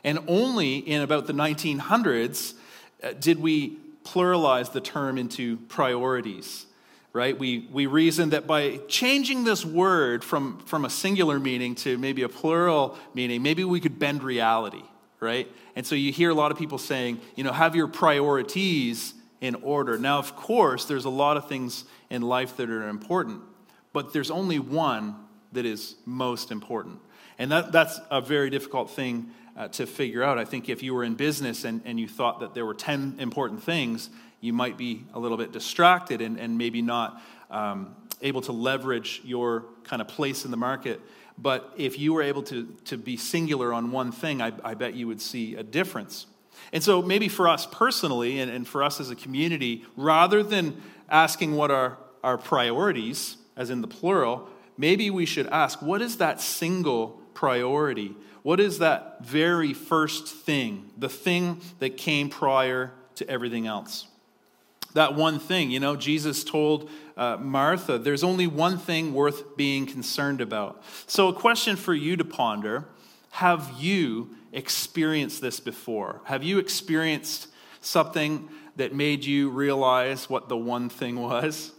And 0.03 0.19
only 0.27 0.79
in 0.79 1.03
about 1.03 1.27
the 1.27 1.33
1900s 1.33 2.55
uh, 3.03 3.13
did 3.19 3.39
we 3.39 3.79
pluralize 4.05 4.73
the 4.73 4.81
term 4.81 5.19
into 5.19 5.57
priorities, 5.57 6.67
right? 7.13 7.39
We, 7.39 7.69
we 7.73 7.87
reasoned 7.87 8.33
that 8.33 8.47
by 8.47 8.79
changing 8.89 9.45
this 9.45 9.65
word 9.65 10.25
from, 10.25 10.59
from 10.61 10.85
a 10.85 10.91
singular 10.91 11.39
meaning 11.39 11.75
to 11.77 11.99
maybe 11.99 12.23
a 12.23 12.29
plural 12.29 12.97
meaning, 13.15 13.43
maybe 13.43 13.65
we 13.65 13.81
could 13.81 13.99
bend 13.99 14.23
reality, 14.23 14.83
right? 15.21 15.49
And 15.77 15.87
so 15.87 15.95
you 15.95 16.13
hear 16.13 16.31
a 16.31 16.35
lot 16.35 16.51
of 16.51 16.59
people 16.59 16.79
saying, 16.79 17.21
you 17.37 17.45
know, 17.45 17.53
have 17.53 17.77
your 17.77 17.89
priorities 17.89 19.15
in 19.41 19.55
order. 19.57 19.99
Now, 19.99 20.19
of 20.19 20.37
course, 20.37 20.85
there's 20.85 21.05
a 21.05 21.11
lot 21.11 21.37
of 21.37 21.49
things 21.49 21.85
in 22.11 22.23
life 22.23 22.57
that 22.57 22.71
are 22.71 22.89
important, 22.89 23.43
but 23.93 24.13
there's 24.13 24.31
only 24.31 24.59
one 24.59 25.17
that 25.53 25.65
is 25.65 25.97
most 26.05 26.51
important. 26.51 27.01
And 27.39 27.51
that, 27.53 27.73
that's 27.73 27.99
a 28.11 28.21
very 28.21 28.51
difficult 28.51 28.91
thing 28.91 29.31
uh, 29.57 29.69
to 29.69 29.87
figure 29.87 30.23
out. 30.23 30.39
I 30.39 30.45
think 30.45 30.69
if 30.69 30.83
you 30.83 30.95
were 30.95 31.05
in 31.05 31.15
business 31.15 31.65
and, 31.65 31.83
and 31.85 31.99
you 31.99 32.09
thought 32.09 32.41
that 32.41 32.55
there 32.55 32.67
were 32.67 32.75
10 32.75 33.17
important 33.19 33.63
things, 33.63 34.11
you 34.41 34.53
might 34.53 34.77
be 34.77 35.05
a 35.13 35.19
little 35.19 35.37
bit 35.37 35.53
distracted 35.53 36.21
and, 36.21 36.39
and 36.39 36.57
maybe 36.57 36.83
not 36.83 37.21
um, 37.51 37.95
able 38.23 38.41
to 38.43 38.53
leverage 38.53 39.21
your 39.25 39.65
kind 39.85 40.01
of 40.01 40.09
place 40.09 40.45
in 40.45 40.51
the 40.51 40.57
market. 40.57 41.01
But 41.37 41.73
if 41.77 41.99
you 41.99 42.13
were 42.13 42.23
able 42.23 42.43
to, 42.45 42.67
to 42.87 42.99
be 42.99 43.17
singular 43.17 43.73
on 43.73 43.93
one 43.93 44.13
thing, 44.13 44.43
I, 44.43 44.53
I 44.63 44.75
bet 44.75 44.95
you 44.95 45.07
would 45.07 45.21
see 45.21 45.57
a 45.57 45.63
difference. 45.63 46.27
And 46.73 46.83
so, 46.83 47.01
maybe 47.01 47.29
for 47.29 47.49
us 47.49 47.67
personally 47.67 48.39
and, 48.39 48.51
and 48.51 48.69
for 48.69 48.83
us 48.83 49.01
as 49.01 49.11
a 49.11 49.17
community, 49.17 49.85
rather 49.97 50.43
than 50.43 50.81
asking 51.09 51.57
what 51.57 51.71
are 51.71 51.99
our 52.23 52.37
priorities, 52.37 53.39
as 53.57 53.71
in 53.71 53.81
the 53.81 53.89
plural, 53.89 54.49
maybe 54.77 55.11
we 55.11 55.27
should 55.27 55.47
ask 55.49 55.81
what 55.81 56.03
is 56.03 56.19
that 56.19 56.41
single 56.41 57.21
priority? 57.35 58.15
What 58.43 58.61
is 58.61 58.79
that 58.79 59.25
very 59.25 59.75
first 59.75 60.27
thing, 60.27 60.91
the 60.97 61.09
thing 61.09 61.61
that 61.79 61.97
came 61.97 62.31
prior 62.31 62.93
to 63.17 63.29
everything 63.29 63.67
else? 63.67 64.07
That 64.95 65.15
one 65.15 65.39
thing, 65.39 65.71
you 65.71 65.79
know, 65.79 65.95
Jesus 65.95 66.43
told 66.43 66.91
uh, 67.17 67.37
Martha, 67.37 67.99
there's 67.99 68.25
only 68.25 68.47
one 68.47 68.79
thing 68.79 69.15
worth 69.15 69.57
being 69.57 69.87
concerned 69.87 70.41
about. 70.41 70.83
So, 71.07 71.29
a 71.29 71.33
question 71.33 71.77
for 71.77 71.95
you 71.95 72.17
to 72.17 72.25
ponder 72.25 72.89
have 73.33 73.71
you 73.79 74.37
experienced 74.53 75.41
this 75.41 75.61
before? 75.61 76.21
Have 76.25 76.43
you 76.43 76.59
experienced 76.59 77.47
something 77.81 78.49
that 78.77 78.95
made 78.95 79.25
you 79.25 79.51
realize 79.51 80.29
what 80.29 80.49
the 80.49 80.57
one 80.57 80.89
thing 80.89 81.21
was? 81.21 81.73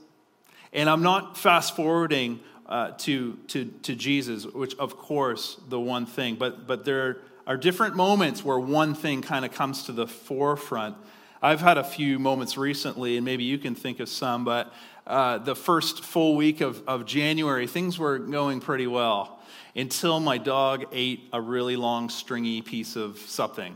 And 0.71 0.89
I'm 0.89 1.04
not 1.04 1.38
fast 1.38 1.76
forwarding 1.76 2.39
uh, 2.65 2.91
to, 2.91 3.38
to, 3.47 3.65
to 3.84 3.95
Jesus, 3.95 4.45
which, 4.45 4.76
of 4.78 4.97
course, 4.97 5.60
the 5.67 5.80
one 5.80 6.06
thing, 6.06 6.36
but, 6.36 6.67
but 6.67 6.86
there 6.86 7.17
are 7.47 7.58
different 7.58 7.95
moments 7.95 8.45
where 8.45 8.60
one 8.60 8.93
thing 8.93 9.21
kind 9.21 9.43
of 9.45 9.52
comes 9.52 9.84
to 9.84 9.91
the 9.91 10.08
forefront. 10.08 10.95
I've 11.41 11.60
had 11.60 11.78
a 11.78 11.84
few 11.84 12.19
moments 12.19 12.58
recently, 12.58 13.17
and 13.17 13.26
maybe 13.26 13.43
you 13.43 13.58
can 13.58 13.76
think 13.76 14.00
of 14.00 14.08
some, 14.08 14.45
but 14.45 14.71
uh, 15.08 15.39
the 15.39 15.56
first 15.56 16.04
full 16.04 16.36
week 16.36 16.62
of, 16.62 16.88
of 16.88 17.06
January, 17.06 17.67
things 17.67 17.97
were 17.97 18.19
going 18.19 18.62
pretty 18.62 18.88
well 18.88 19.39
until 19.76 20.19
my 20.19 20.38
dog 20.38 20.86
ate 20.91 21.28
a 21.34 21.41
really 21.41 21.76
long, 21.76 22.10
stringy 22.10 22.62
piece 22.62 22.95
of 22.95 23.17
something. 23.17 23.76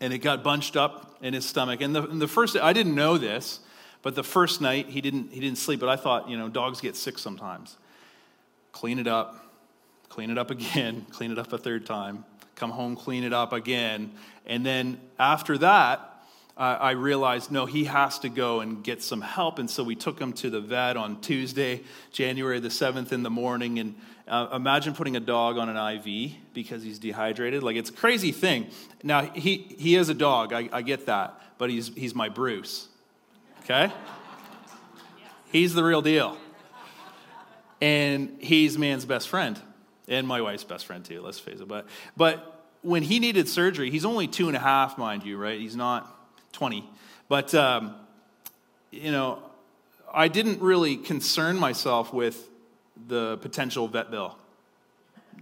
And 0.00 0.12
it 0.12 0.18
got 0.18 0.44
bunched 0.44 0.76
up 0.76 1.16
in 1.22 1.34
his 1.34 1.46
stomach. 1.46 1.80
And 1.80 1.94
the, 1.94 2.02
and 2.02 2.20
the 2.20 2.28
first, 2.28 2.56
I 2.56 2.72
didn't 2.72 2.94
know 2.94 3.18
this, 3.18 3.60
but 4.06 4.14
the 4.14 4.22
first 4.22 4.60
night 4.60 4.86
he 4.88 5.00
didn't, 5.00 5.32
he 5.32 5.40
didn't 5.40 5.58
sleep. 5.58 5.80
But 5.80 5.88
I 5.88 5.96
thought, 5.96 6.30
you 6.30 6.38
know, 6.38 6.48
dogs 6.48 6.80
get 6.80 6.94
sick 6.94 7.18
sometimes. 7.18 7.76
Clean 8.70 9.00
it 9.00 9.08
up, 9.08 9.44
clean 10.08 10.30
it 10.30 10.38
up 10.38 10.52
again, 10.52 11.04
clean 11.10 11.32
it 11.32 11.40
up 11.40 11.52
a 11.52 11.58
third 11.58 11.86
time, 11.86 12.24
come 12.54 12.70
home, 12.70 12.94
clean 12.94 13.24
it 13.24 13.32
up 13.32 13.52
again. 13.52 14.12
And 14.46 14.64
then 14.64 15.00
after 15.18 15.58
that, 15.58 16.22
uh, 16.56 16.78
I 16.80 16.92
realized, 16.92 17.50
no, 17.50 17.66
he 17.66 17.82
has 17.86 18.20
to 18.20 18.28
go 18.28 18.60
and 18.60 18.84
get 18.84 19.02
some 19.02 19.22
help. 19.22 19.58
And 19.58 19.68
so 19.68 19.82
we 19.82 19.96
took 19.96 20.20
him 20.20 20.32
to 20.34 20.50
the 20.50 20.60
vet 20.60 20.96
on 20.96 21.20
Tuesday, 21.20 21.82
January 22.12 22.60
the 22.60 22.68
7th 22.68 23.10
in 23.10 23.24
the 23.24 23.30
morning. 23.30 23.80
And 23.80 23.96
uh, 24.28 24.50
imagine 24.54 24.94
putting 24.94 25.16
a 25.16 25.20
dog 25.20 25.58
on 25.58 25.68
an 25.68 25.96
IV 25.96 26.30
because 26.54 26.84
he's 26.84 27.00
dehydrated. 27.00 27.64
Like, 27.64 27.74
it's 27.74 27.90
a 27.90 27.92
crazy 27.92 28.30
thing. 28.30 28.68
Now, 29.02 29.22
he, 29.22 29.66
he 29.76 29.96
is 29.96 30.10
a 30.10 30.14
dog, 30.14 30.52
I, 30.52 30.68
I 30.72 30.82
get 30.82 31.06
that, 31.06 31.40
but 31.58 31.70
he's, 31.70 31.88
he's 31.88 32.14
my 32.14 32.28
Bruce. 32.28 32.86
Okay? 33.68 33.92
He's 35.50 35.74
the 35.74 35.82
real 35.82 36.00
deal. 36.00 36.36
And 37.80 38.36
he's 38.38 38.78
man's 38.78 39.04
best 39.04 39.28
friend, 39.28 39.60
and 40.06 40.24
my 40.24 40.40
wife's 40.40 40.62
best 40.62 40.86
friend, 40.86 41.04
too, 41.04 41.20
let's 41.20 41.40
face 41.40 41.58
it. 41.58 41.66
But, 41.66 41.88
but 42.16 42.64
when 42.82 43.02
he 43.02 43.18
needed 43.18 43.48
surgery, 43.48 43.90
he's 43.90 44.04
only 44.04 44.28
two 44.28 44.46
and 44.46 44.56
a 44.56 44.60
half, 44.60 44.98
mind 44.98 45.24
you, 45.24 45.36
right? 45.36 45.58
He's 45.58 45.74
not 45.74 46.08
20. 46.52 46.88
But, 47.28 47.56
um, 47.56 47.96
you 48.92 49.10
know, 49.10 49.42
I 50.14 50.28
didn't 50.28 50.60
really 50.60 50.96
concern 50.96 51.58
myself 51.58 52.14
with 52.14 52.48
the 53.08 53.36
potential 53.38 53.88
vet 53.88 54.12
bill. 54.12 54.36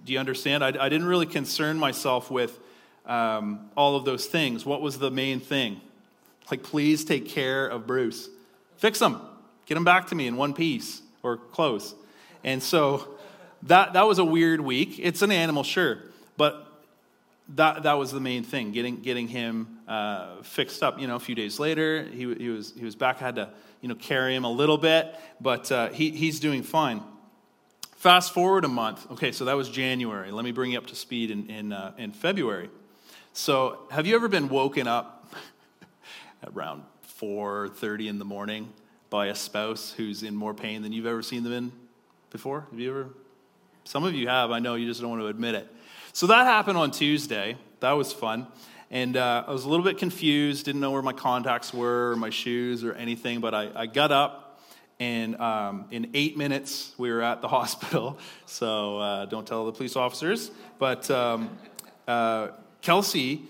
Do 0.03 0.15
you 0.15 0.19
understand? 0.19 0.65
I, 0.65 0.69
I 0.69 0.89
didn't 0.89 1.07
really 1.07 1.27
concern 1.27 1.79
myself 1.79 2.31
with 2.31 2.59
um, 3.05 3.69
all 3.77 3.97
of 3.97 4.07
those 4.07 4.25
things. 4.25 4.65
What 4.65 4.81
was 4.81 4.99
the 4.99 5.11
main 5.11 5.41
thing? 5.41 5.83
Like, 6.51 6.63
please 6.63 7.05
take 7.05 7.29
care 7.29 7.67
of 7.67 7.87
Bruce. 7.87 8.29
Fix 8.77 9.01
him. 9.01 9.21
Get 9.67 9.77
him 9.77 9.85
back 9.85 10.09
to 10.09 10.15
me 10.15 10.27
in 10.27 10.37
one 10.37 10.55
piece 10.55 11.01
or 11.23 11.37
close. 11.37 11.95
And 12.43 12.63
so 12.63 13.09
that, 13.63 13.95
that 13.95 14.07
was 14.07 14.19
a 14.19 14.25
weird 14.25 14.61
week. 14.61 14.99
It's 15.03 15.23
an 15.23 15.33
animal, 15.33 15.63
sure. 15.63 15.99
But 16.37 16.67
that, 17.51 17.85
that 17.85 17.95
was 17.95 18.13
the 18.13 18.21
main 18.21 18.43
thing, 18.43 18.73
getting, 18.73 19.01
getting 19.01 19.29
him 19.29 19.79
uh, 19.89 20.43
fixed 20.43 20.83
up. 20.83 21.01
You 21.01 21.07
know, 21.07 21.17
a 21.17 21.21
few 21.21 21.35
days 21.35 21.59
later, 21.59 22.05
he, 22.05 22.35
he, 22.35 22.49
was, 22.49 22.75
he 22.77 22.85
was 22.85 22.95
back. 22.95 23.23
I 23.23 23.27
had 23.27 23.37
to, 23.37 23.51
you 23.81 23.89
know, 23.89 23.95
carry 23.95 24.35
him 24.35 24.45
a 24.45 24.51
little 24.51 24.79
bit, 24.79 25.15
but 25.41 25.71
uh, 25.73 25.89
he, 25.91 26.11
he's 26.11 26.41
doing 26.41 26.63
fine. 26.63 27.03
Fast 27.97 28.35
forward 28.35 28.65
a 28.67 28.69
month. 28.69 29.11
Okay, 29.13 29.33
so 29.33 29.47
that 29.47 29.57
was 29.57 29.71
January. 29.71 30.31
Let 30.31 30.45
me 30.45 30.53
bring 30.53 30.73
you 30.73 30.79
up 30.79 30.87
to 30.89 30.95
speed 30.95 31.31
in, 31.31 31.49
in, 31.49 31.73
uh, 31.73 31.93
in 31.97 32.13
February. 32.13 32.69
So 33.33 33.79
have 33.91 34.07
you 34.07 34.15
ever 34.15 34.29
been 34.29 34.49
woken 34.49 34.87
up 34.87 35.14
around 36.53 36.83
4.30 37.21 38.09
in 38.09 38.19
the 38.19 38.25
morning 38.25 38.73
by 39.11 39.27
a 39.27 39.35
spouse 39.35 39.93
who's 39.97 40.23
in 40.23 40.35
more 40.35 40.55
pain 40.55 40.83
than 40.83 40.93
you've 40.93 41.07
ever 41.07 41.23
seen 41.23 41.45
them 41.45 41.53
in 41.53 41.73
before? 42.31 42.67
Have 42.71 42.81
you 42.81 42.91
ever? 42.91 43.09
Some 43.85 44.05
of 44.05 44.15
you 44.15 44.29
have. 44.29 44.51
I 44.51 44.59
know 44.59 44.75
you 44.75 44.87
just 44.87 45.01
don't 45.01 45.11
want 45.11 45.23
to 45.23 45.29
admit 45.29 45.55
it. 45.55 45.69
So 46.13 46.27
that 46.29 46.47
happened 46.47 46.79
on 46.79 46.91
Tuesday. 46.91 47.57
That 47.81 47.93
was 47.93 48.13
fun. 48.13 48.47
And 48.91 49.17
uh, 49.17 49.45
I 49.47 49.53
was 49.53 49.65
a 49.65 49.69
little 49.69 49.85
bit 49.85 49.99
confused, 49.99 50.65
didn't 50.67 50.81
know 50.81 50.91
where 50.91 51.03
my 51.03 51.13
contacts 51.13 51.73
were 51.73 52.13
or 52.13 52.17
my 52.17 52.31
shoes 52.31 52.85
or 52.85 52.93
anything, 52.93 53.41
but 53.41 53.55
I, 53.55 53.71
I 53.75 53.87
got 53.87 54.13
up, 54.13 54.61
and 55.01 55.37
um, 55.41 55.87
in 55.91 56.11
eight 56.15 56.37
minutes, 56.37 56.95
we 56.97 57.11
were 57.11 57.23
at 57.23 57.43
the 57.43 57.49
hospital. 57.59 58.19
So 58.47 58.99
uh, 58.99 59.25
don't 59.27 59.47
tell 59.47 59.67
the 59.67 59.73
police 59.73 59.97
officers. 59.97 60.51
But 60.79 61.11
um, 61.11 61.51
uh, 62.07 62.49
Kelsey 62.83 63.43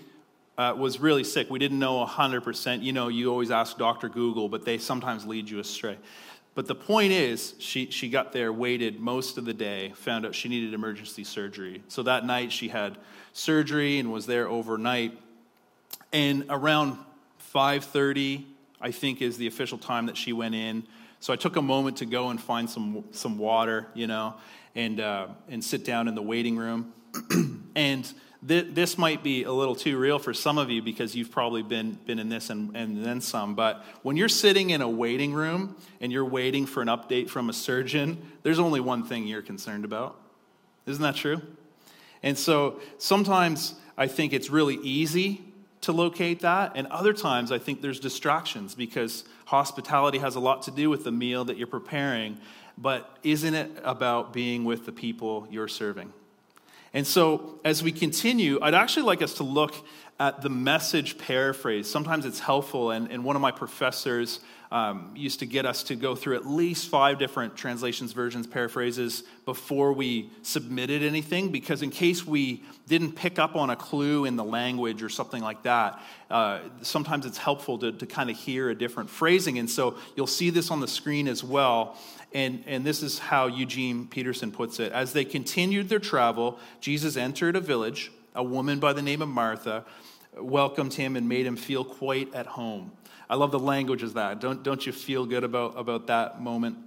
uh, 0.57 0.73
was 0.77 0.99
really 0.99 1.23
sick. 1.23 1.49
We 1.49 1.59
didn't 1.59 1.79
know 1.79 2.05
100%. 2.05 2.81
You 2.81 2.93
know, 2.93 3.07
you 3.07 3.29
always 3.29 3.51
ask 3.51 3.77
Dr. 3.77 4.09
Google, 4.09 4.49
but 4.49 4.65
they 4.65 4.77
sometimes 4.77 5.25
lead 5.25 5.49
you 5.49 5.59
astray. 5.59 5.97
But 6.53 6.67
the 6.67 6.75
point 6.75 7.11
is, 7.11 7.53
she, 7.59 7.91
she 7.91 8.09
got 8.09 8.31
there, 8.31 8.53
waited 8.53 8.99
most 8.99 9.37
of 9.37 9.43
the 9.43 9.53
day, 9.53 9.91
found 9.95 10.25
out 10.25 10.33
she 10.33 10.47
needed 10.47 10.73
emergency 10.73 11.25
surgery. 11.25 11.83
So 11.89 12.03
that 12.03 12.25
night 12.25 12.51
she 12.51 12.69
had 12.69 12.97
surgery 13.33 13.99
and 13.99 14.11
was 14.11 14.25
there 14.25 14.47
overnight. 14.47 15.19
And 16.13 16.45
around 16.49 16.97
5:30 17.53 18.45
I 18.81 18.91
think, 18.91 19.21
is 19.21 19.37
the 19.37 19.47
official 19.47 19.77
time 19.77 20.05
that 20.07 20.15
she 20.17 20.33
went 20.33 20.53
in. 20.53 20.83
So 21.19 21.33
I 21.33 21.37
took 21.37 21.55
a 21.55 21.61
moment 21.61 21.97
to 21.97 22.05
go 22.05 22.29
and 22.29 22.39
find 22.39 22.69
some, 22.69 23.03
some 23.11 23.37
water, 23.37 23.87
you 23.95 24.05
know, 24.05 24.35
and, 24.75 24.99
uh, 24.99 25.27
and 25.49 25.63
sit 25.63 25.83
down 25.83 26.07
in 26.07 26.13
the 26.13 26.21
waiting 26.21 26.55
room. 26.55 26.93
and 27.75 28.13
th- 28.47 28.67
this 28.73 28.97
might 28.97 29.23
be 29.23 29.43
a 29.43 29.51
little 29.51 29.75
too 29.75 29.97
real 29.97 30.19
for 30.19 30.33
some 30.33 30.57
of 30.57 30.69
you 30.69 30.81
because 30.81 31.15
you've 31.15 31.31
probably 31.31 31.63
been, 31.63 31.97
been 32.05 32.19
in 32.19 32.29
this 32.29 32.49
and, 32.49 32.75
and 32.75 33.03
then 33.03 33.21
some. 33.21 33.55
But 33.55 33.83
when 34.03 34.17
you're 34.17 34.29
sitting 34.29 34.71
in 34.71 34.81
a 34.81 34.89
waiting 34.89 35.33
room 35.33 35.75
and 36.01 36.11
you're 36.11 36.25
waiting 36.25 36.65
for 36.65 36.81
an 36.81 36.87
update 36.87 37.29
from 37.29 37.49
a 37.49 37.53
surgeon, 37.53 38.21
there's 38.43 38.59
only 38.59 38.79
one 38.79 39.03
thing 39.03 39.27
you're 39.27 39.41
concerned 39.41 39.85
about. 39.85 40.19
Isn't 40.85 41.01
that 41.03 41.15
true? 41.15 41.41
And 42.23 42.37
so 42.37 42.79
sometimes 42.97 43.75
I 43.97 44.07
think 44.07 44.33
it's 44.33 44.49
really 44.49 44.75
easy 44.77 45.41
to 45.81 45.91
locate 45.91 46.41
that. 46.41 46.73
And 46.75 46.87
other 46.87 47.13
times 47.13 47.51
I 47.51 47.59
think 47.59 47.81
there's 47.81 47.99
distractions 47.99 48.75
because 48.75 49.23
hospitality 49.45 50.17
has 50.17 50.35
a 50.35 50.39
lot 50.39 50.63
to 50.63 50.71
do 50.71 50.89
with 50.89 51.03
the 51.03 51.11
meal 51.11 51.45
that 51.45 51.57
you're 51.57 51.67
preparing. 51.67 52.39
But 52.77 53.17
isn't 53.23 53.53
it 53.53 53.71
about 53.83 54.33
being 54.33 54.65
with 54.65 54.85
the 54.85 54.91
people 54.91 55.47
you're 55.49 55.67
serving? 55.67 56.11
And 56.95 57.05
so, 57.05 57.59
as 57.65 57.83
we 57.83 57.91
continue, 57.91 58.57
I'd 58.61 58.73
actually 58.73 59.03
like 59.03 59.21
us 59.21 59.33
to 59.35 59.43
look 59.43 59.75
at 60.17 60.41
the 60.41 60.49
message 60.49 61.17
paraphrase. 61.17 61.89
Sometimes 61.91 62.25
it's 62.25 62.39
helpful, 62.39 62.91
and, 62.91 63.11
and 63.11 63.25
one 63.25 63.35
of 63.35 63.41
my 63.41 63.51
professors 63.51 64.39
um, 64.71 65.11
used 65.15 65.39
to 65.39 65.45
get 65.45 65.65
us 65.65 65.83
to 65.83 65.95
go 65.95 66.15
through 66.15 66.35
at 66.35 66.45
least 66.45 66.89
five 66.89 67.19
different 67.19 67.55
translations, 67.55 68.11
versions, 68.13 68.47
paraphrases 68.47 69.23
before 69.45 69.93
we 69.93 70.29
submitted 70.41 71.03
anything, 71.03 71.51
because 71.51 71.81
in 71.81 71.89
case 71.89 72.25
we 72.25 72.63
didn't 72.87 73.13
pick 73.13 73.39
up 73.39 73.55
on 73.55 73.69
a 73.69 73.75
clue 73.75 74.25
in 74.25 74.35
the 74.35 74.43
language 74.43 75.03
or 75.03 75.09
something 75.09 75.41
like 75.41 75.63
that, 75.63 76.01
uh, 76.29 76.59
sometimes 76.81 77.25
it's 77.25 77.37
helpful 77.37 77.77
to, 77.77 77.91
to 77.91 78.05
kind 78.05 78.29
of 78.29 78.37
hear 78.37 78.69
a 78.69 78.75
different 78.75 79.09
phrasing. 79.09 79.59
And 79.59 79.69
so 79.69 79.97
you'll 80.15 80.27
see 80.27 80.49
this 80.49 80.71
on 80.71 80.79
the 80.79 80.87
screen 80.87 81.27
as 81.27 81.43
well. 81.43 81.97
And, 82.33 82.63
and 82.67 82.83
this 82.83 83.01
is 83.01 83.19
how 83.19 83.47
Eugene 83.47 84.07
Peterson 84.07 84.51
puts 84.51 84.79
it. 84.79 84.91
As 84.91 85.13
they 85.13 85.25
continued 85.25 85.89
their 85.89 85.99
travel, 85.99 86.59
Jesus 86.81 87.17
entered 87.17 87.55
a 87.55 87.61
village. 87.61 88.11
A 88.37 88.43
woman 88.43 88.79
by 88.79 88.91
the 88.91 89.01
name 89.01 89.21
of 89.21 89.29
Martha 89.29 89.85
welcomed 90.37 90.93
him 90.93 91.15
and 91.15 91.27
made 91.27 91.45
him 91.45 91.55
feel 91.55 91.83
quite 91.83 92.33
at 92.33 92.45
home. 92.45 92.91
I 93.29 93.35
love 93.35 93.51
the 93.51 93.59
language 93.59 94.03
of 94.03 94.13
that. 94.13 94.39
Don't, 94.39 94.63
don't 94.63 94.85
you 94.85 94.91
feel 94.91 95.25
good 95.25 95.43
about, 95.43 95.77
about 95.77 96.07
that 96.07 96.41
moment? 96.41 96.77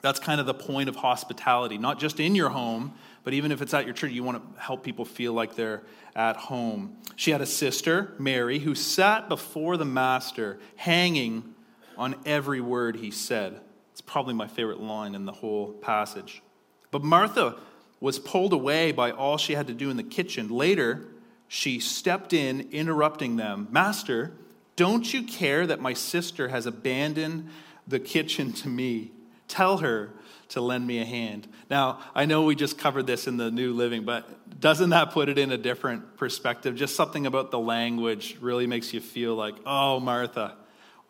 That's 0.00 0.18
kind 0.18 0.40
of 0.40 0.46
the 0.46 0.54
point 0.54 0.88
of 0.88 0.96
hospitality, 0.96 1.78
not 1.78 2.00
just 2.00 2.18
in 2.18 2.34
your 2.34 2.48
home, 2.48 2.94
but 3.22 3.34
even 3.34 3.52
if 3.52 3.62
it's 3.62 3.72
at 3.72 3.84
your 3.84 3.94
church, 3.94 4.10
you 4.10 4.24
want 4.24 4.42
to 4.42 4.60
help 4.60 4.82
people 4.82 5.04
feel 5.04 5.32
like 5.32 5.54
they're 5.54 5.82
at 6.16 6.36
home. 6.36 6.96
She 7.14 7.30
had 7.30 7.40
a 7.40 7.46
sister, 7.46 8.14
Mary, 8.18 8.58
who 8.58 8.74
sat 8.74 9.28
before 9.28 9.76
the 9.76 9.84
master, 9.84 10.58
hanging 10.74 11.54
on 11.96 12.16
every 12.26 12.60
word 12.60 12.96
he 12.96 13.12
said. 13.12 13.60
It's 13.92 14.00
probably 14.00 14.34
my 14.34 14.48
favorite 14.48 14.80
line 14.80 15.14
in 15.14 15.24
the 15.24 15.32
whole 15.32 15.72
passage. 15.72 16.42
But 16.90 17.04
Martha 17.04 17.56
was 18.00 18.18
pulled 18.18 18.52
away 18.52 18.90
by 18.90 19.12
all 19.12 19.36
she 19.36 19.54
had 19.54 19.68
to 19.68 19.74
do 19.74 19.88
in 19.88 19.96
the 19.96 20.02
kitchen. 20.02 20.48
Later, 20.48 21.06
she 21.54 21.78
stepped 21.80 22.32
in, 22.32 22.66
interrupting 22.72 23.36
them. 23.36 23.68
Master, 23.70 24.32
don't 24.74 25.12
you 25.12 25.22
care 25.22 25.66
that 25.66 25.82
my 25.82 25.92
sister 25.92 26.48
has 26.48 26.64
abandoned 26.64 27.50
the 27.86 28.00
kitchen 28.00 28.54
to 28.54 28.68
me? 28.70 29.10
Tell 29.48 29.76
her 29.76 30.12
to 30.48 30.62
lend 30.62 30.86
me 30.86 30.98
a 30.98 31.04
hand. 31.04 31.46
Now, 31.68 32.00
I 32.14 32.24
know 32.24 32.44
we 32.44 32.54
just 32.54 32.78
covered 32.78 33.06
this 33.06 33.26
in 33.26 33.36
the 33.36 33.50
New 33.50 33.74
Living, 33.74 34.06
but 34.06 34.60
doesn't 34.60 34.88
that 34.90 35.10
put 35.10 35.28
it 35.28 35.36
in 35.36 35.52
a 35.52 35.58
different 35.58 36.16
perspective? 36.16 36.74
Just 36.74 36.96
something 36.96 37.26
about 37.26 37.50
the 37.50 37.58
language 37.58 38.38
really 38.40 38.66
makes 38.66 38.94
you 38.94 39.02
feel 39.02 39.34
like, 39.34 39.56
oh, 39.66 40.00
Martha, 40.00 40.56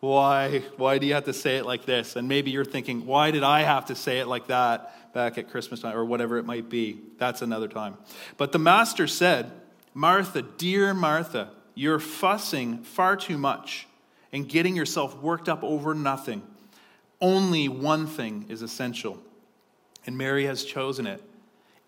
why, 0.01 0.61
why 0.75 0.97
do 0.97 1.07
you 1.07 1.13
have 1.13 1.23
to 1.23 1.33
say 1.33 1.55
it 1.55 1.65
like 1.65 1.85
this? 1.85 2.17
And 2.17 2.27
maybe 2.27 2.51
you're 2.51 2.65
thinking, 2.65 3.05
why 3.05 3.31
did 3.31 3.43
I 3.43 3.61
have 3.61 3.85
to 3.85 3.95
say 3.95 4.19
it 4.19 4.27
like 4.27 4.47
that 4.47 5.13
back 5.13 5.37
at 5.37 5.49
Christmas 5.51 5.79
time 5.79 5.95
or 5.95 6.03
whatever 6.03 6.37
it 6.37 6.43
might 6.43 6.67
be? 6.67 6.99
That's 7.17 7.41
another 7.41 7.69
time. 7.69 7.97
But 8.35 8.51
the 8.51 8.59
master 8.59 9.07
said, 9.07 9.49
Martha, 9.93 10.41
dear 10.41 10.93
Martha, 10.93 11.51
you're 11.75 11.99
fussing 11.99 12.83
far 12.83 13.15
too 13.15 13.37
much 13.37 13.87
and 14.31 14.49
getting 14.49 14.75
yourself 14.75 15.15
worked 15.21 15.47
up 15.47 15.63
over 15.63 15.93
nothing. 15.93 16.41
Only 17.21 17.69
one 17.69 18.07
thing 18.07 18.45
is 18.49 18.61
essential, 18.61 19.21
and 20.05 20.17
Mary 20.17 20.45
has 20.45 20.65
chosen 20.65 21.07
it. 21.07 21.23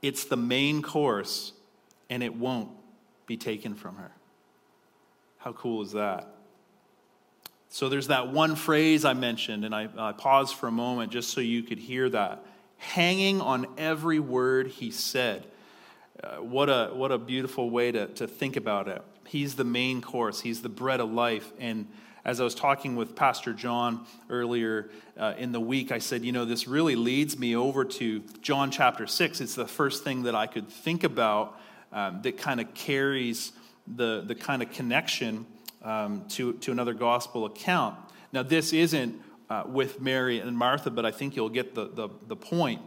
It's 0.01 0.25
the 0.25 0.37
main 0.37 0.81
course, 0.81 1.53
and 2.09 2.21
it 2.21 2.35
won't 2.35 2.69
be 3.25 3.35
taken 3.35 3.73
from 3.73 3.95
her. 3.95 4.11
How 5.39 5.53
cool 5.53 5.81
is 5.81 5.91
that? 5.93 6.27
So 7.69 7.89
there's 7.89 8.07
that 8.07 8.29
one 8.31 8.55
phrase 8.55 9.03
I 9.03 9.13
mentioned, 9.13 9.65
and 9.65 9.75
I, 9.75 9.89
I 9.97 10.11
paused 10.13 10.55
for 10.55 10.67
a 10.67 10.71
moment 10.71 11.11
just 11.11 11.31
so 11.31 11.41
you 11.41 11.63
could 11.63 11.79
hear 11.79 12.07
that. 12.09 12.45
Hanging 12.77 13.41
on 13.41 13.65
every 13.77 14.19
word 14.19 14.67
he 14.67 14.91
said. 14.91 15.45
Uh, 16.25 16.37
what, 16.37 16.69
a, 16.69 16.89
what 16.91 17.11
a 17.11 17.19
beautiful 17.19 17.69
way 17.69 17.91
to, 17.91 18.07
to 18.07 18.25
think 18.27 18.55
about 18.55 18.87
it. 18.87 18.99
He's 19.27 19.55
the 19.55 19.63
main 19.63 20.01
course, 20.01 20.41
He's 20.41 20.63
the 20.63 20.69
bread 20.69 20.99
of 20.99 21.11
life. 21.11 21.51
And 21.59 21.87
as 22.23 22.41
I 22.41 22.43
was 22.43 22.55
talking 22.55 22.95
with 22.95 23.15
Pastor 23.15 23.53
John 23.53 24.07
earlier 24.27 24.89
uh, 25.19 25.35
in 25.37 25.51
the 25.51 25.59
week, 25.59 25.91
I 25.91 25.99
said, 25.99 26.25
you 26.25 26.31
know, 26.31 26.43
this 26.43 26.67
really 26.67 26.95
leads 26.95 27.37
me 27.37 27.55
over 27.55 27.85
to 27.85 28.23
John 28.41 28.71
chapter 28.71 29.05
6. 29.05 29.39
It's 29.39 29.53
the 29.53 29.67
first 29.67 30.03
thing 30.03 30.23
that 30.23 30.33
I 30.33 30.47
could 30.47 30.67
think 30.67 31.03
about 31.03 31.59
um, 31.91 32.23
that 32.23 32.39
kind 32.39 32.59
of 32.59 32.73
carries 32.73 33.51
the, 33.85 34.23
the 34.25 34.33
kind 34.33 34.63
of 34.63 34.71
connection 34.71 35.45
um, 35.83 36.25
to, 36.29 36.53
to 36.53 36.71
another 36.71 36.95
gospel 36.95 37.45
account. 37.45 37.99
Now, 38.33 38.41
this 38.41 38.73
isn't 38.73 39.21
uh, 39.51 39.65
with 39.67 40.01
Mary 40.01 40.39
and 40.39 40.57
Martha, 40.57 40.89
but 40.89 41.05
I 41.05 41.11
think 41.11 41.35
you'll 41.35 41.49
get 41.49 41.75
the, 41.75 41.87
the, 41.89 42.09
the 42.27 42.35
point. 42.35 42.81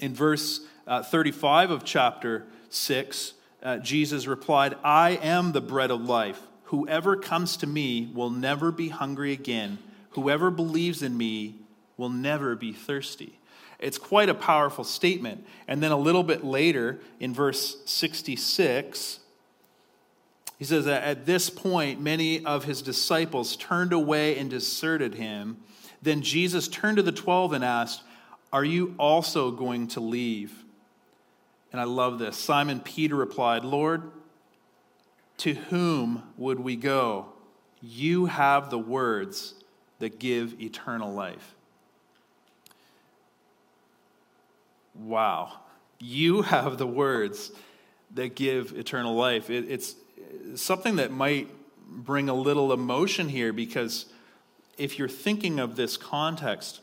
In 0.00 0.14
verse 0.14 0.60
uh, 0.86 1.02
35 1.02 1.70
of 1.70 1.84
chapter 1.84 2.46
6, 2.70 3.34
uh, 3.62 3.76
Jesus 3.78 4.26
replied, 4.26 4.76
I 4.82 5.10
am 5.10 5.52
the 5.52 5.60
bread 5.60 5.90
of 5.90 6.02
life. 6.02 6.40
Whoever 6.64 7.16
comes 7.16 7.56
to 7.58 7.66
me 7.66 8.10
will 8.14 8.30
never 8.30 8.70
be 8.70 8.88
hungry 8.88 9.32
again. 9.32 9.78
Whoever 10.10 10.50
believes 10.50 11.02
in 11.02 11.16
me 11.16 11.56
will 11.96 12.08
never 12.08 12.54
be 12.56 12.72
thirsty. 12.72 13.38
It's 13.78 13.98
quite 13.98 14.28
a 14.28 14.34
powerful 14.34 14.84
statement. 14.84 15.46
And 15.66 15.82
then 15.82 15.90
a 15.90 15.96
little 15.96 16.22
bit 16.22 16.44
later, 16.44 17.00
in 17.18 17.32
verse 17.32 17.78
66, 17.86 19.20
he 20.58 20.64
says 20.64 20.84
that 20.84 21.02
at 21.02 21.24
this 21.24 21.48
point, 21.48 22.00
many 22.00 22.44
of 22.44 22.64
his 22.64 22.82
disciples 22.82 23.56
turned 23.56 23.94
away 23.94 24.36
and 24.38 24.50
deserted 24.50 25.14
him. 25.14 25.56
Then 26.02 26.20
Jesus 26.20 26.68
turned 26.68 26.98
to 26.98 27.02
the 27.02 27.12
twelve 27.12 27.54
and 27.54 27.64
asked, 27.64 28.02
Are 28.52 28.64
you 28.64 28.94
also 28.98 29.50
going 29.50 29.88
to 29.88 30.00
leave? 30.00 30.64
And 31.72 31.80
I 31.80 31.84
love 31.84 32.18
this. 32.18 32.36
Simon 32.36 32.80
Peter 32.80 33.14
replied, 33.14 33.64
Lord, 33.64 34.10
to 35.38 35.54
whom 35.54 36.22
would 36.36 36.60
we 36.60 36.76
go? 36.76 37.26
You 37.80 38.26
have 38.26 38.70
the 38.70 38.78
words 38.78 39.54
that 40.00 40.18
give 40.18 40.60
eternal 40.60 41.12
life. 41.12 41.54
Wow. 44.94 45.52
You 45.98 46.42
have 46.42 46.78
the 46.78 46.86
words 46.86 47.52
that 48.14 48.34
give 48.34 48.76
eternal 48.76 49.14
life. 49.14 49.48
It, 49.48 49.70
it's, 49.70 49.94
something 50.54 50.96
that 50.96 51.10
might 51.10 51.48
bring 51.86 52.28
a 52.28 52.34
little 52.34 52.72
emotion 52.72 53.28
here 53.28 53.52
because 53.52 54.06
if 54.78 54.98
you're 54.98 55.08
thinking 55.08 55.58
of 55.58 55.76
this 55.76 55.96
context, 55.96 56.80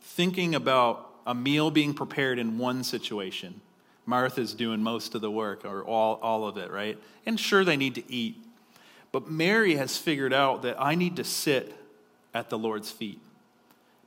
thinking 0.00 0.54
about 0.54 1.10
a 1.26 1.34
meal 1.34 1.70
being 1.70 1.94
prepared 1.94 2.38
in 2.38 2.58
one 2.58 2.82
situation, 2.82 3.60
Martha's 4.10 4.52
doing 4.52 4.82
most 4.82 5.14
of 5.14 5.22
the 5.22 5.30
work 5.30 5.64
or 5.64 5.82
all, 5.84 6.18
all 6.22 6.46
of 6.46 6.58
it, 6.58 6.70
right? 6.70 6.98
And 7.24 7.40
sure, 7.40 7.64
they 7.64 7.76
need 7.76 7.94
to 7.94 8.12
eat. 8.12 8.36
But 9.12 9.30
Mary 9.30 9.76
has 9.76 9.96
figured 9.96 10.34
out 10.34 10.62
that 10.62 10.76
I 10.78 10.94
need 10.94 11.16
to 11.16 11.24
sit 11.24 11.74
at 12.34 12.50
the 12.50 12.58
Lord's 12.58 12.90
feet 12.90 13.20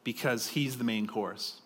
because 0.04 0.50
he's 0.50 0.78
the 0.78 0.84
main 0.84 1.08
course. 1.08 1.62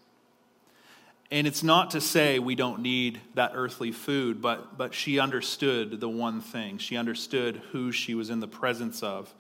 And 1.30 1.46
it's 1.46 1.64
not 1.64 1.92
to 1.92 2.00
say 2.00 2.40
we 2.40 2.56
don't 2.56 2.82
need 2.82 3.20
that 3.34 3.52
earthly 3.54 3.92
food, 3.92 4.42
but, 4.42 4.78
but 4.78 4.94
she 4.94 5.20
understood 5.20 6.00
the 6.00 6.08
one 6.08 6.40
thing. 6.40 6.78
She 6.78 6.96
understood 6.96 7.62
who 7.72 7.92
she 7.92 8.16
was 8.16 8.30
in 8.30 8.40
the 8.40 8.48
presence 8.48 9.04
of. 9.04 9.34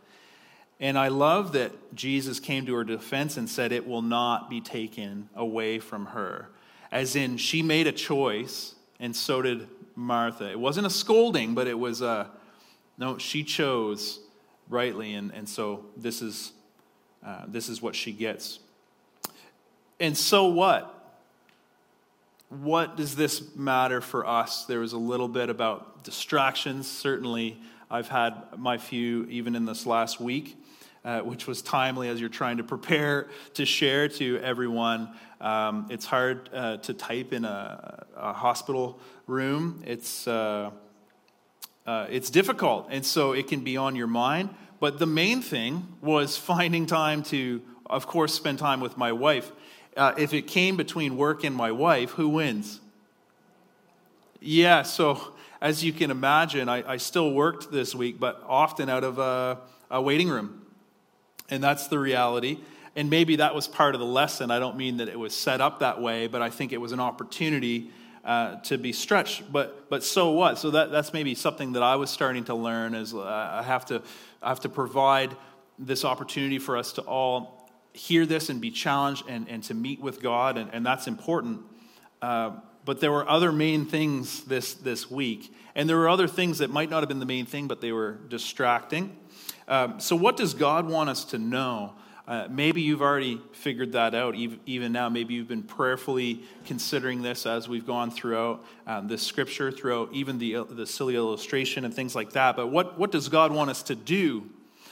And 0.79 0.97
I 0.97 1.07
love 1.07 1.53
that 1.53 1.95
Jesus 1.95 2.39
came 2.39 2.65
to 2.65 2.75
her 2.75 2.83
defense 2.83 3.37
and 3.37 3.49
said, 3.49 3.71
It 3.71 3.87
will 3.87 4.01
not 4.01 4.49
be 4.49 4.59
taken 4.59 5.29
away 5.33 5.79
from 5.79 6.07
her. 6.07 6.49
As 6.91 7.15
in, 7.15 7.37
she 7.37 7.61
made 7.61 7.87
a 7.87 7.91
choice, 7.91 8.75
and 8.99 9.15
so 9.15 9.41
did 9.41 9.67
Martha. 9.95 10.49
It 10.49 10.59
wasn't 10.59 10.87
a 10.87 10.91
scolding, 10.91 11.55
but 11.55 11.67
it 11.67 11.77
was 11.77 12.01
a 12.01 12.29
no, 12.97 13.17
she 13.17 13.43
chose 13.43 14.19
rightly, 14.69 15.13
and, 15.13 15.31
and 15.31 15.47
so 15.47 15.85
this 15.95 16.21
is, 16.21 16.51
uh, 17.25 17.43
this 17.47 17.69
is 17.69 17.81
what 17.81 17.95
she 17.95 18.11
gets. 18.11 18.59
And 19.99 20.17
so 20.17 20.47
what? 20.47 20.97
what 22.49 22.95
does 22.95 23.15
this 23.15 23.55
matter 23.55 24.01
for 24.01 24.25
us? 24.25 24.65
There 24.65 24.79
was 24.79 24.93
a 24.93 24.97
little 24.97 25.27
bit 25.27 25.49
about 25.49 26.03
distractions. 26.03 26.89
Certainly, 26.89 27.59
I've 27.91 28.07
had 28.07 28.57
my 28.57 28.77
few 28.77 29.25
even 29.25 29.55
in 29.55 29.65
this 29.65 29.85
last 29.85 30.19
week. 30.19 30.57
Uh, 31.07 31.21
which 31.21 31.47
was 31.47 31.61
timely 31.61 32.09
as 32.09 32.19
you're 32.19 32.27
trying 32.27 32.57
to 32.57 32.65
prepare 32.65 33.27
to 33.53 33.65
share 33.65 34.09
to 34.09 34.37
everyone. 34.39 35.09
Um, 35.39 35.87
it's 35.89 36.05
hard 36.05 36.49
uh, 36.53 36.77
to 36.77 36.93
type 36.93 37.31
in 37.31 37.45
a, 37.45 38.05
a 38.17 38.33
hospital 38.33 38.99
room. 39.25 39.81
It's 39.87 40.27
uh, 40.27 40.71
uh, 41.85 42.07
it's 42.09 42.29
difficult, 42.29 42.89
and 42.91 43.05
so 43.05 43.31
it 43.31 43.47
can 43.47 43.61
be 43.61 43.77
on 43.77 43.95
your 43.95 44.07
mind. 44.07 44.49
But 44.81 44.99
the 44.99 45.05
main 45.05 45.41
thing 45.41 45.87
was 46.01 46.35
finding 46.35 46.85
time 46.85 47.23
to, 47.23 47.61
of 47.85 48.05
course, 48.05 48.33
spend 48.33 48.59
time 48.59 48.81
with 48.81 48.97
my 48.97 49.13
wife. 49.13 49.53
Uh, 49.95 50.13
if 50.17 50.33
it 50.33 50.45
came 50.45 50.75
between 50.75 51.15
work 51.15 51.45
and 51.45 51.55
my 51.55 51.71
wife, 51.71 52.11
who 52.11 52.27
wins? 52.27 52.81
Yeah, 54.41 54.81
so 54.83 55.33
as 55.61 55.85
you 55.85 55.93
can 55.93 56.11
imagine, 56.11 56.67
I, 56.67 56.83
I 56.87 56.97
still 56.97 57.31
worked 57.31 57.71
this 57.71 57.95
week, 57.95 58.19
but 58.19 58.43
often 58.45 58.89
out 58.89 59.05
of 59.05 59.17
a, 59.17 59.59
a 59.89 60.01
waiting 60.01 60.27
room. 60.27 60.66
And 61.49 61.63
that's 61.63 61.87
the 61.87 61.99
reality. 61.99 62.59
And 62.95 63.09
maybe 63.09 63.37
that 63.37 63.53
was 63.53 63.67
part 63.67 63.93
of 63.95 63.99
the 63.99 64.07
lesson. 64.07 64.51
I 64.51 64.59
don't 64.59 64.75
mean 64.75 64.97
that 64.97 65.07
it 65.07 65.19
was 65.19 65.33
set 65.33 65.61
up 65.61 65.79
that 65.79 66.01
way, 66.01 66.27
but 66.27 66.41
I 66.41 66.49
think 66.49 66.73
it 66.73 66.81
was 66.81 66.91
an 66.91 66.99
opportunity 66.99 67.91
uh, 68.25 68.55
to 68.61 68.77
be 68.77 68.91
stretched. 68.91 69.51
But 69.51 69.89
but 69.89 70.03
so 70.03 70.31
what? 70.31 70.57
So 70.57 70.71
that 70.71 70.91
that's 70.91 71.13
maybe 71.13 71.33
something 71.33 71.73
that 71.73 71.83
I 71.83 71.95
was 71.95 72.09
starting 72.09 72.43
to 72.45 72.55
learn 72.55 72.93
is 72.93 73.13
uh, 73.13 73.21
I 73.23 73.63
have 73.63 73.85
to 73.85 74.01
I 74.43 74.49
have 74.49 74.59
to 74.61 74.69
provide 74.69 75.35
this 75.79 76.03
opportunity 76.03 76.59
for 76.59 76.75
us 76.75 76.91
to 76.93 77.01
all 77.03 77.69
hear 77.93 78.25
this 78.25 78.49
and 78.49 78.59
be 78.59 78.71
challenged 78.71 79.23
and, 79.27 79.47
and 79.47 79.63
to 79.63 79.73
meet 79.73 80.01
with 80.01 80.21
God, 80.21 80.57
and, 80.57 80.69
and 80.73 80.85
that's 80.85 81.07
important. 81.07 81.61
Uh, 82.21 82.51
but 82.83 82.99
there 82.99 83.11
were 83.11 83.27
other 83.29 83.51
main 83.51 83.85
things 83.85 84.43
this 84.43 84.73
this 84.73 85.09
week, 85.09 85.53
and 85.75 85.87
there 85.87 85.97
were 85.97 86.09
other 86.09 86.27
things 86.27 86.57
that 86.57 86.69
might 86.69 86.89
not 86.89 87.01
have 87.01 87.07
been 87.07 87.19
the 87.19 87.25
main 87.25 87.45
thing, 87.45 87.67
but 87.67 87.79
they 87.79 87.91
were 87.91 88.13
distracting. 88.27 89.15
Um, 89.67 89.99
so, 89.99 90.15
what 90.15 90.37
does 90.37 90.53
God 90.53 90.87
want 90.87 91.09
us 91.09 91.25
to 91.25 91.37
know? 91.37 91.93
Uh, 92.27 92.45
maybe 92.49 92.81
you've 92.81 93.01
already 93.01 93.41
figured 93.53 93.93
that 93.93 94.13
out 94.13 94.35
even, 94.35 94.91
now. 94.91 95.07
Maybe 95.07 95.33
you've 95.33 95.47
been 95.47 95.63
prayerfully 95.63 96.43
considering 96.65 97.21
this 97.21 97.45
as 97.45 97.69
we've 97.69 97.87
gone 97.87 98.11
throughout 98.11 98.65
um, 98.85 99.07
this 99.07 99.21
scripture, 99.21 99.71
throughout 99.71 100.09
even 100.11 100.37
the, 100.37 100.65
the 100.69 100.85
silly 100.85 101.15
illustration 101.15 101.85
and 101.85 101.93
things 101.93 102.15
like 102.15 102.33
that. 102.33 102.57
But 102.57 102.67
what, 102.67 102.99
what 102.99 103.11
does 103.11 103.29
God 103.29 103.53
want 103.53 103.69
us 103.69 103.81
to 103.83 103.95
do? 103.95 104.49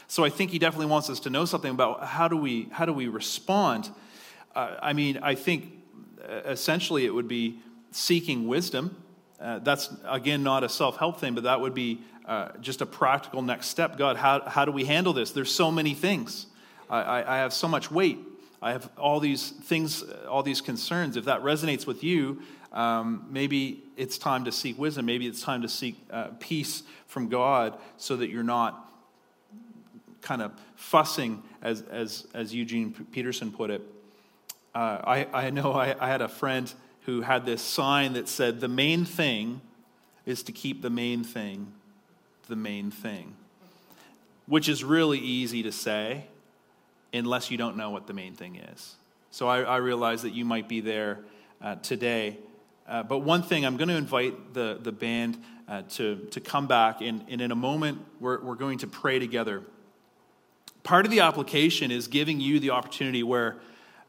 So 0.07 0.23
I 0.23 0.29
think 0.29 0.51
He 0.51 0.59
definitely 0.59 0.85
wants 0.85 1.09
us 1.09 1.19
to 1.21 1.29
know 1.29 1.43
something 1.43 1.71
about 1.71 2.05
how 2.05 2.29
do 2.29 2.37
we, 2.37 2.69
how 2.71 2.85
do 2.85 2.93
we 2.93 3.09
respond. 3.09 3.89
Uh, 4.55 4.75
I 4.81 4.93
mean, 4.93 5.19
I 5.21 5.35
think 5.35 5.73
uh, 6.23 6.35
essentially 6.45 7.05
it 7.05 7.13
would 7.13 7.27
be 7.27 7.59
seeking 7.91 8.47
wisdom. 8.47 9.03
Uh, 9.41 9.59
that's, 9.59 9.89
again, 10.05 10.41
not 10.41 10.63
a 10.63 10.69
self 10.69 10.97
help 10.97 11.19
thing, 11.19 11.35
but 11.35 11.43
that 11.43 11.59
would 11.59 11.73
be 11.73 11.99
uh, 12.27 12.49
just 12.59 12.81
a 12.81 12.85
practical 12.85 13.41
next 13.41 13.67
step. 13.67 13.97
God, 13.97 14.17
how, 14.17 14.41
how 14.41 14.65
do 14.65 14.71
we 14.71 14.85
handle 14.85 15.13
this? 15.13 15.31
There's 15.31 15.53
so 15.53 15.71
many 15.71 15.93
things. 15.93 16.47
I, 16.89 17.23
I 17.23 17.37
have 17.37 17.53
so 17.53 17.67
much 17.67 17.91
weight. 17.91 18.19
I 18.61 18.71
have 18.71 18.89
all 18.97 19.19
these 19.19 19.49
things, 19.49 20.03
all 20.27 20.43
these 20.43 20.61
concerns. 20.61 21.17
If 21.17 21.25
that 21.25 21.41
resonates 21.41 21.85
with 21.85 22.03
you, 22.03 22.41
um, 22.73 23.27
maybe 23.29 23.83
it's 23.95 24.17
time 24.17 24.45
to 24.45 24.51
seek 24.51 24.77
wisdom. 24.77 25.05
Maybe 25.05 25.27
it's 25.27 25.41
time 25.41 25.61
to 25.61 25.69
seek 25.69 25.97
uh, 26.11 26.29
peace 26.39 26.83
from 27.07 27.29
God 27.29 27.77
so 27.97 28.15
that 28.17 28.29
you're 28.29 28.43
not 28.43 28.91
kind 30.21 30.41
of 30.41 30.51
fussing, 30.75 31.43
as, 31.61 31.81
as, 31.83 32.27
as 32.33 32.53
Eugene 32.53 32.91
Peterson 33.11 33.51
put 33.51 33.69
it. 33.69 33.81
Uh, 34.73 34.99
I, 35.03 35.27
I 35.31 35.49
know 35.51 35.73
I, 35.73 35.95
I 35.99 36.09
had 36.09 36.21
a 36.21 36.27
friend 36.27 36.71
who 37.01 37.21
had 37.21 37.45
this 37.45 37.61
sign 37.61 38.13
that 38.13 38.27
said, 38.27 38.59
The 38.59 38.67
main 38.67 39.05
thing 39.05 39.61
is 40.25 40.43
to 40.43 40.51
keep 40.51 40.81
the 40.81 40.89
main 40.89 41.23
thing 41.23 41.71
the 42.45 42.55
main 42.55 42.91
thing, 42.91 43.35
which 44.47 44.69
is 44.69 44.83
really 44.83 45.19
easy 45.19 45.63
to 45.63 45.71
say 45.71 46.25
unless 47.13 47.49
you 47.49 47.57
don't 47.57 47.77
know 47.77 47.89
what 47.89 48.07
the 48.07 48.13
main 48.13 48.33
thing 48.33 48.55
is. 48.55 48.95
So 49.31 49.47
I, 49.47 49.61
I 49.61 49.77
realize 49.77 50.21
that 50.21 50.33
you 50.33 50.45
might 50.45 50.67
be 50.67 50.81
there 50.81 51.19
uh, 51.61 51.75
today. 51.75 52.37
Uh, 52.87 53.03
but 53.03 53.19
one 53.19 53.41
thing, 53.41 53.65
I'm 53.65 53.77
going 53.77 53.89
to 53.89 53.95
invite 53.95 54.53
the, 54.53 54.79
the 54.81 54.91
band 54.91 55.41
uh, 55.67 55.81
to, 55.89 56.27
to 56.31 56.39
come 56.39 56.67
back, 56.67 57.01
and, 57.01 57.25
and 57.27 57.41
in 57.41 57.51
a 57.51 57.55
moment, 57.55 57.99
we're, 58.19 58.39
we're 58.41 58.55
going 58.55 58.77
to 58.79 58.87
pray 58.87 59.17
together. 59.17 59.63
Part 60.83 61.05
of 61.05 61.11
the 61.11 61.21
application 61.21 61.89
is 61.89 62.07
giving 62.07 62.39
you 62.39 62.59
the 62.59 62.69
opportunity 62.69 63.23
where 63.23 63.57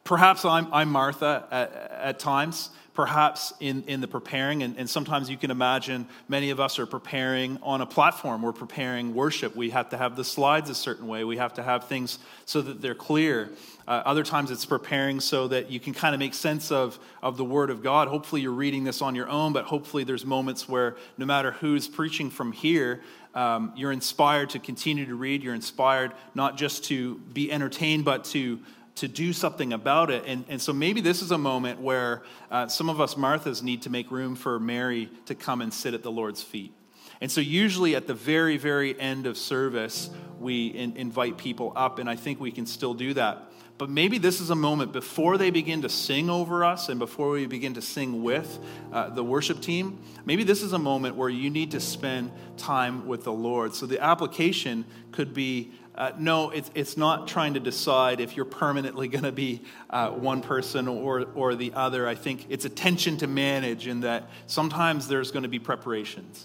perhaps 0.04 0.44
I'm, 0.44 0.72
I'm 0.72 0.90
Martha 0.90 1.46
at, 1.50 1.72
at 1.90 2.18
times, 2.18 2.70
perhaps 2.96 3.52
in, 3.60 3.84
in 3.86 4.00
the 4.00 4.08
preparing, 4.08 4.62
and, 4.62 4.76
and 4.78 4.88
sometimes 4.88 5.28
you 5.28 5.36
can 5.36 5.50
imagine 5.50 6.08
many 6.28 6.48
of 6.48 6.58
us 6.58 6.78
are 6.78 6.86
preparing 6.86 7.58
on 7.62 7.82
a 7.82 7.86
platform. 7.86 8.40
We're 8.40 8.52
preparing 8.52 9.14
worship. 9.14 9.54
We 9.54 9.70
have 9.70 9.90
to 9.90 9.98
have 9.98 10.16
the 10.16 10.24
slides 10.24 10.70
a 10.70 10.74
certain 10.74 11.06
way, 11.06 11.22
we 11.22 11.36
have 11.36 11.54
to 11.54 11.62
have 11.62 11.84
things 11.84 12.18
so 12.46 12.62
that 12.62 12.80
they're 12.80 12.94
clear. 12.94 13.50
Uh, 13.86 14.02
other 14.04 14.24
times 14.24 14.50
it's 14.50 14.64
preparing 14.64 15.20
so 15.20 15.46
that 15.46 15.70
you 15.70 15.78
can 15.78 15.92
kind 15.92 16.14
of 16.14 16.18
make 16.18 16.34
sense 16.34 16.72
of, 16.72 16.98
of 17.22 17.36
the 17.36 17.44
Word 17.44 17.70
of 17.70 17.82
God. 17.82 18.08
Hopefully, 18.08 18.40
you're 18.40 18.50
reading 18.50 18.82
this 18.82 19.02
on 19.02 19.14
your 19.14 19.28
own, 19.28 19.52
but 19.52 19.66
hopefully, 19.66 20.02
there's 20.02 20.24
moments 20.24 20.68
where 20.68 20.96
no 21.18 21.26
matter 21.26 21.52
who's 21.52 21.86
preaching 21.86 22.30
from 22.30 22.50
here, 22.50 23.02
um, 23.34 23.74
you're 23.76 23.92
inspired 23.92 24.50
to 24.50 24.58
continue 24.58 25.04
to 25.04 25.14
read. 25.14 25.42
You're 25.42 25.54
inspired 25.54 26.14
not 26.34 26.56
just 26.56 26.84
to 26.84 27.16
be 27.34 27.52
entertained, 27.52 28.06
but 28.06 28.24
to 28.26 28.58
to 28.96 29.08
do 29.08 29.32
something 29.32 29.72
about 29.72 30.10
it. 30.10 30.24
And, 30.26 30.44
and 30.48 30.60
so 30.60 30.72
maybe 30.72 31.00
this 31.00 31.22
is 31.22 31.30
a 31.30 31.38
moment 31.38 31.80
where 31.80 32.22
uh, 32.50 32.66
some 32.66 32.88
of 32.88 33.00
us 33.00 33.14
Marthas 33.14 33.62
need 33.62 33.82
to 33.82 33.90
make 33.90 34.10
room 34.10 34.36
for 34.36 34.58
Mary 34.58 35.10
to 35.26 35.34
come 35.34 35.60
and 35.60 35.72
sit 35.72 35.94
at 35.94 36.02
the 36.02 36.10
Lord's 36.10 36.42
feet. 36.42 36.72
And 37.20 37.30
so, 37.30 37.40
usually 37.40 37.94
at 37.94 38.06
the 38.06 38.14
very, 38.14 38.58
very 38.58 38.98
end 39.00 39.26
of 39.26 39.38
service, 39.38 40.10
we 40.38 40.66
in, 40.66 40.96
invite 40.96 41.38
people 41.38 41.72
up, 41.74 41.98
and 41.98 42.10
I 42.10 42.16
think 42.16 42.40
we 42.40 42.52
can 42.52 42.66
still 42.66 42.92
do 42.92 43.14
that. 43.14 43.50
But 43.78 43.90
maybe 43.90 44.18
this 44.18 44.40
is 44.40 44.50
a 44.50 44.54
moment 44.54 44.92
before 44.92 45.36
they 45.36 45.50
begin 45.50 45.82
to 45.82 45.88
sing 45.88 46.30
over 46.30 46.64
us 46.64 46.88
and 46.88 46.98
before 46.98 47.30
we 47.30 47.46
begin 47.46 47.74
to 47.74 47.82
sing 47.82 48.22
with 48.22 48.58
uh, 48.90 49.10
the 49.10 49.22
worship 49.22 49.60
team. 49.60 49.98
Maybe 50.24 50.44
this 50.44 50.62
is 50.62 50.72
a 50.72 50.78
moment 50.78 51.16
where 51.16 51.28
you 51.28 51.50
need 51.50 51.72
to 51.72 51.80
spend 51.80 52.32
time 52.56 53.06
with 53.06 53.24
the 53.24 53.32
Lord. 53.32 53.74
So, 53.74 53.86
the 53.86 54.02
application 54.02 54.84
could 55.12 55.32
be 55.32 55.72
uh, 55.96 56.12
no, 56.18 56.50
it's, 56.50 56.70
it's 56.74 56.96
not 56.96 57.26
trying 57.26 57.54
to 57.54 57.60
decide 57.60 58.20
if 58.20 58.36
you're 58.36 58.44
permanently 58.44 59.08
going 59.08 59.24
to 59.24 59.32
be 59.32 59.62
uh, 59.88 60.10
one 60.10 60.42
person 60.42 60.88
or, 60.88 61.26
or 61.34 61.54
the 61.54 61.72
other. 61.74 62.06
I 62.06 62.14
think 62.14 62.46
it's 62.50 62.64
a 62.64 62.68
tension 62.68 63.16
to 63.18 63.26
manage 63.26 63.86
in 63.86 64.00
that 64.00 64.28
sometimes 64.46 65.08
there's 65.08 65.30
going 65.30 65.44
to 65.44 65.48
be 65.48 65.58
preparations. 65.58 66.44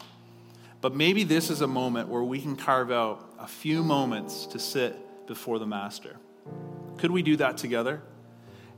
But 0.80 0.96
maybe 0.96 1.24
this 1.24 1.50
is 1.50 1.62
a 1.62 1.68
moment 1.68 2.10
where 2.10 2.24
we 2.24 2.42
can 2.42 2.56
carve 2.56 2.92
out 2.92 3.34
a 3.40 3.48
few 3.48 3.84
moments 3.84 4.46
to 4.48 4.60
sit 4.60 5.28
before 5.28 5.60
the 5.60 5.68
Master. 5.68 6.16
Could 6.98 7.12
we 7.12 7.22
do 7.22 7.36
that 7.38 7.58
together? 7.58 8.02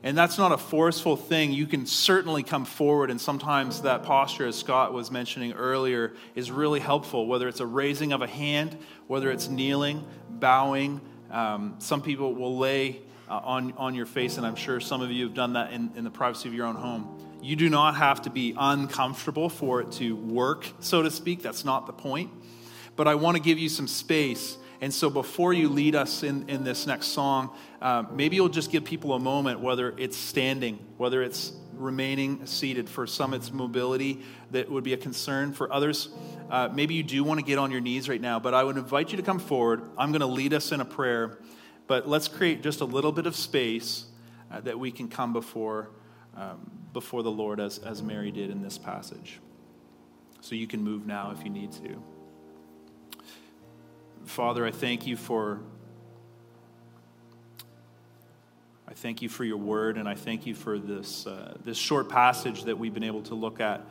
And 0.06 0.18
that's 0.18 0.38
not 0.38 0.52
a 0.52 0.58
forceful 0.58 1.16
thing. 1.16 1.54
You 1.54 1.66
can 1.66 1.86
certainly 1.86 2.44
come 2.44 2.66
forward, 2.66 3.10
and 3.10 3.20
sometimes 3.22 3.84
that 3.84 4.04
posture, 4.04 4.46
as 4.46 4.60
Scott 4.60 4.92
was 4.92 5.10
mentioning 5.10 5.54
earlier, 5.54 6.14
is 6.36 6.52
really 6.52 6.82
helpful, 6.82 7.26
whether 7.26 7.48
it's 7.48 7.62
a 7.62 7.66
raising 7.66 8.12
of 8.12 8.22
a 8.22 8.28
hand, 8.28 8.78
whether 9.08 9.32
it's 9.32 9.48
kneeling, 9.48 10.06
bowing. 10.30 11.00
Um, 11.32 11.76
some 11.80 12.02
people 12.02 12.36
will 12.36 12.58
lay 12.58 13.02
uh, 13.30 13.40
on, 13.46 13.72
on 13.78 13.96
your 13.96 14.06
face, 14.06 14.36
and 14.36 14.46
I'm 14.46 14.58
sure 14.58 14.82
some 14.82 15.02
of 15.02 15.10
you 15.10 15.24
have 15.24 15.34
done 15.34 15.54
that 15.54 15.72
in, 15.72 15.90
in 15.96 16.04
the 16.04 16.12
privacy 16.12 16.50
of 16.50 16.54
your 16.54 16.66
own 16.66 16.76
home. 16.76 17.40
You 17.42 17.56
do 17.56 17.70
not 17.70 17.96
have 17.96 18.24
to 18.24 18.30
be 18.30 18.54
uncomfortable 18.58 19.48
for 19.48 19.80
it 19.80 19.94
to 19.94 20.18
work, 20.18 20.68
so 20.82 21.02
to 21.02 21.12
speak. 21.12 21.42
That's 21.42 21.64
not 21.64 21.88
the 21.88 21.94
point. 21.94 22.30
But 22.98 23.08
I 23.08 23.16
want 23.16 23.38
to 23.38 23.44
give 23.44 23.58
you 23.58 23.70
some 23.70 23.88
space 23.88 24.58
and 24.84 24.94
so 24.94 25.10
before 25.10 25.54
you 25.54 25.70
lead 25.70 25.96
us 25.96 26.24
in, 26.24 26.50
in 26.50 26.66
this 26.66 26.86
next 26.86 27.08
song, 27.08 27.56
uh, 27.82 28.04
maybe 28.12 28.36
you'll 28.36 28.50
just 28.50 28.70
give 28.70 28.84
people 28.84 29.14
a 29.14 29.20
moment, 29.20 29.62
whether 29.62 29.96
it's 29.98 30.18
standing, 30.18 30.78
whether 30.98 31.24
it's 31.24 31.54
remaining 31.72 32.46
seated. 32.46 32.90
For 32.90 33.08
some, 33.08 33.34
it's 33.34 33.54
mobility 33.54 34.24
that 34.52 34.70
would 34.70 34.84
be 34.84 34.92
a 34.92 34.98
concern. 34.98 35.54
For 35.54 35.72
others, 35.72 36.10
uh, 36.50 36.68
maybe 36.74 36.96
you 36.96 37.04
do 37.04 37.24
want 37.24 37.40
to 37.40 37.46
get 37.46 37.58
on 37.58 37.72
your 37.72 37.80
knees 37.80 38.10
right 38.10 38.20
now, 38.20 38.42
but 38.42 38.54
I 38.54 38.62
would 38.66 38.76
invite 38.76 39.12
you 39.12 39.16
to 39.16 39.24
come 39.24 39.40
forward. 39.40 39.84
I'm 39.98 40.12
going 40.12 40.20
to 40.20 40.28
lead 40.28 40.54
us 40.54 40.74
in 40.74 40.82
a 40.82 40.86
prayer, 40.86 41.38
but 41.88 42.06
let's 42.06 42.28
create 42.28 42.62
just 42.62 42.82
a 42.82 42.86
little 42.86 43.14
bit 43.14 43.26
of 43.26 43.38
space 43.38 44.08
uh, 44.52 44.60
that 44.60 44.78
we 44.78 44.92
can 44.92 45.08
come 45.08 45.32
before, 45.32 45.92
um, 46.36 46.70
before 46.92 47.24
the 47.24 47.32
Lord 47.32 47.62
as, 47.62 47.78
as 47.78 48.04
Mary 48.04 48.32
did 48.32 48.50
in 48.50 48.62
this 48.62 48.78
passage. 48.78 49.40
So 50.42 50.56
you 50.56 50.68
can 50.68 50.84
move 50.84 51.08
now 51.08 51.32
if 51.32 51.46
you 51.46 51.50
need 51.50 51.72
to. 51.72 52.04
Father, 54.26 54.66
I 54.66 54.72
thank 54.72 55.06
you 55.06 55.16
for 55.18 55.60
I 58.94 58.96
thank 58.96 59.24
you 59.24 59.30
for 59.30 59.44
your 59.44 59.58
word, 59.58 59.98
and 59.98 60.08
I 60.08 60.14
thank 60.14 60.46
you 60.46 60.54
for 60.54 60.78
this, 60.78 61.26
uh, 61.26 61.58
this 61.64 61.80
short 61.80 62.10
passage 62.10 62.66
that 62.66 62.78
we've 62.78 62.94
been 62.94 63.04
able 63.04 63.24
to 63.24 63.34
look 63.34 63.60
at 63.60 63.82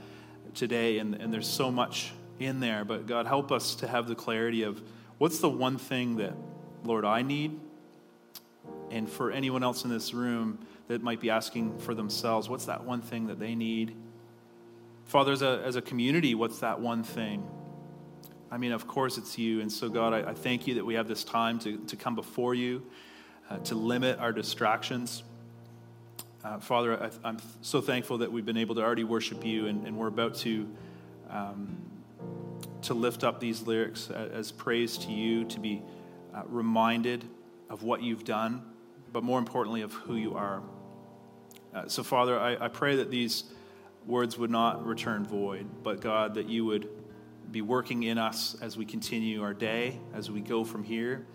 today. 0.54 0.98
And, 0.98 1.16
and 1.16 1.32
there's 1.32 1.48
so 1.48 1.72
much 1.72 2.12
in 2.38 2.60
there, 2.60 2.84
but 2.84 3.08
God, 3.08 3.26
help 3.26 3.50
us 3.50 3.74
to 3.76 3.88
have 3.88 4.06
the 4.06 4.14
clarity 4.14 4.62
of 4.62 4.80
what's 5.18 5.40
the 5.40 5.48
one 5.48 5.76
thing 5.76 6.18
that, 6.18 6.34
Lord, 6.84 7.04
I 7.04 7.22
need? 7.22 7.58
And 8.92 9.08
for 9.08 9.32
anyone 9.32 9.64
else 9.64 9.82
in 9.82 9.90
this 9.90 10.14
room 10.14 10.60
that 10.86 11.02
might 11.02 11.18
be 11.18 11.30
asking 11.30 11.80
for 11.80 11.96
themselves, 11.96 12.48
what's 12.48 12.66
that 12.66 12.84
one 12.84 13.02
thing 13.02 13.26
that 13.26 13.40
they 13.40 13.56
need? 13.56 13.96
Father, 15.06 15.32
as 15.32 15.42
a, 15.42 15.62
as 15.64 15.74
a 15.74 15.82
community, 15.82 16.36
what's 16.36 16.60
that 16.60 16.78
one 16.80 17.02
thing? 17.02 17.42
I 18.52 18.58
mean, 18.58 18.72
of 18.72 18.86
course 18.86 19.16
it's 19.16 19.38
you. 19.38 19.62
And 19.62 19.72
so, 19.72 19.88
God, 19.88 20.12
I, 20.12 20.30
I 20.30 20.34
thank 20.34 20.66
you 20.66 20.74
that 20.74 20.84
we 20.84 20.92
have 20.92 21.08
this 21.08 21.24
time 21.24 21.58
to, 21.60 21.78
to 21.78 21.96
come 21.96 22.14
before 22.14 22.54
you, 22.54 22.82
uh, 23.48 23.56
to 23.60 23.74
limit 23.74 24.18
our 24.18 24.30
distractions. 24.30 25.22
Uh, 26.44 26.58
Father, 26.58 27.10
I, 27.24 27.30
am 27.30 27.38
so 27.62 27.80
thankful 27.80 28.18
that 28.18 28.30
we've 28.30 28.44
been 28.44 28.58
able 28.58 28.74
to 28.74 28.82
already 28.82 29.04
worship 29.04 29.42
you, 29.42 29.68
and, 29.68 29.86
and 29.86 29.96
we're 29.96 30.08
about 30.08 30.34
to, 30.40 30.68
um, 31.30 31.78
to 32.82 32.92
lift 32.92 33.24
up 33.24 33.40
these 33.40 33.62
lyrics 33.62 34.10
as 34.10 34.52
praise 34.52 34.98
to 34.98 35.12
you, 35.12 35.44
to 35.46 35.58
be 35.58 35.80
uh, 36.34 36.42
reminded 36.46 37.24
of 37.70 37.82
what 37.84 38.02
you've 38.02 38.24
done, 38.24 38.62
but 39.14 39.24
more 39.24 39.38
importantly, 39.38 39.80
of 39.80 39.94
who 39.94 40.16
you 40.16 40.34
are. 40.34 40.62
Uh, 41.74 41.88
so, 41.88 42.02
Father, 42.02 42.38
I, 42.38 42.66
I 42.66 42.68
pray 42.68 42.96
that 42.96 43.10
these 43.10 43.44
words 44.04 44.36
would 44.36 44.50
not 44.50 44.84
return 44.84 45.24
void, 45.24 45.66
but 45.82 46.02
God, 46.02 46.34
that 46.34 46.50
you 46.50 46.66
would 46.66 47.01
be 47.52 47.62
working 47.62 48.02
in 48.04 48.18
us 48.18 48.56
as 48.60 48.76
we 48.76 48.86
continue 48.86 49.42
our 49.42 49.52
day, 49.52 49.98
as 50.14 50.30
we 50.30 50.40
go 50.40 50.64
from 50.64 50.82
here, 50.82 51.26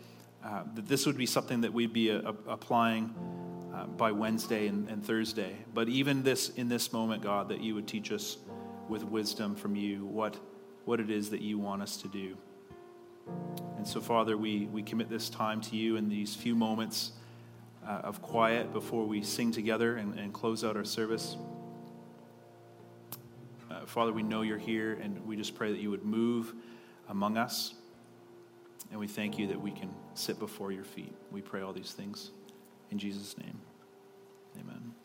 uh, 0.43 0.63
that 0.73 0.87
this 0.87 1.05
would 1.05 1.17
be 1.17 1.25
something 1.25 1.61
that 1.61 1.71
we'd 1.71 1.93
be 1.93 2.09
a, 2.09 2.19
a, 2.19 2.35
applying 2.47 3.13
uh, 3.73 3.85
by 3.85 4.11
Wednesday 4.11 4.67
and, 4.67 4.89
and 4.89 5.05
Thursday. 5.05 5.55
But 5.73 5.89
even 5.89 6.23
this 6.23 6.49
in 6.49 6.69
this 6.69 6.91
moment, 6.91 7.21
God, 7.21 7.49
that 7.49 7.61
you 7.61 7.75
would 7.75 7.87
teach 7.87 8.11
us 8.11 8.37
with 8.89 9.03
wisdom 9.03 9.55
from 9.55 9.75
you 9.75 10.05
what, 10.05 10.37
what 10.85 10.99
it 10.99 11.09
is 11.09 11.29
that 11.29 11.41
you 11.41 11.59
want 11.59 11.81
us 11.81 11.97
to 11.97 12.07
do. 12.07 12.37
And 13.77 13.87
so, 13.87 14.01
Father, 14.01 14.37
we, 14.37 14.65
we 14.65 14.81
commit 14.81 15.09
this 15.09 15.29
time 15.29 15.61
to 15.61 15.75
you 15.75 15.97
in 15.97 16.09
these 16.09 16.33
few 16.33 16.55
moments 16.55 17.11
uh, 17.85 18.01
of 18.03 18.21
quiet 18.21 18.73
before 18.73 19.05
we 19.05 19.21
sing 19.21 19.51
together 19.51 19.97
and, 19.97 20.17
and 20.17 20.33
close 20.33 20.63
out 20.63 20.75
our 20.75 20.85
service. 20.85 21.37
Father, 23.87 24.11
we 24.11 24.21
know 24.21 24.41
you're 24.41 24.57
here, 24.57 24.99
and 25.01 25.25
we 25.25 25.35
just 25.35 25.55
pray 25.55 25.71
that 25.71 25.79
you 25.79 25.89
would 25.89 26.03
move 26.03 26.53
among 27.09 27.37
us. 27.37 27.73
And 28.91 28.99
we 28.99 29.07
thank 29.07 29.37
you 29.37 29.47
that 29.47 29.61
we 29.61 29.71
can 29.71 29.89
sit 30.13 30.39
before 30.39 30.71
your 30.71 30.83
feet. 30.83 31.13
We 31.31 31.41
pray 31.41 31.61
all 31.61 31.73
these 31.73 31.91
things 31.91 32.31
in 32.91 32.97
Jesus' 32.97 33.37
name. 33.37 33.59
Amen. 34.59 34.96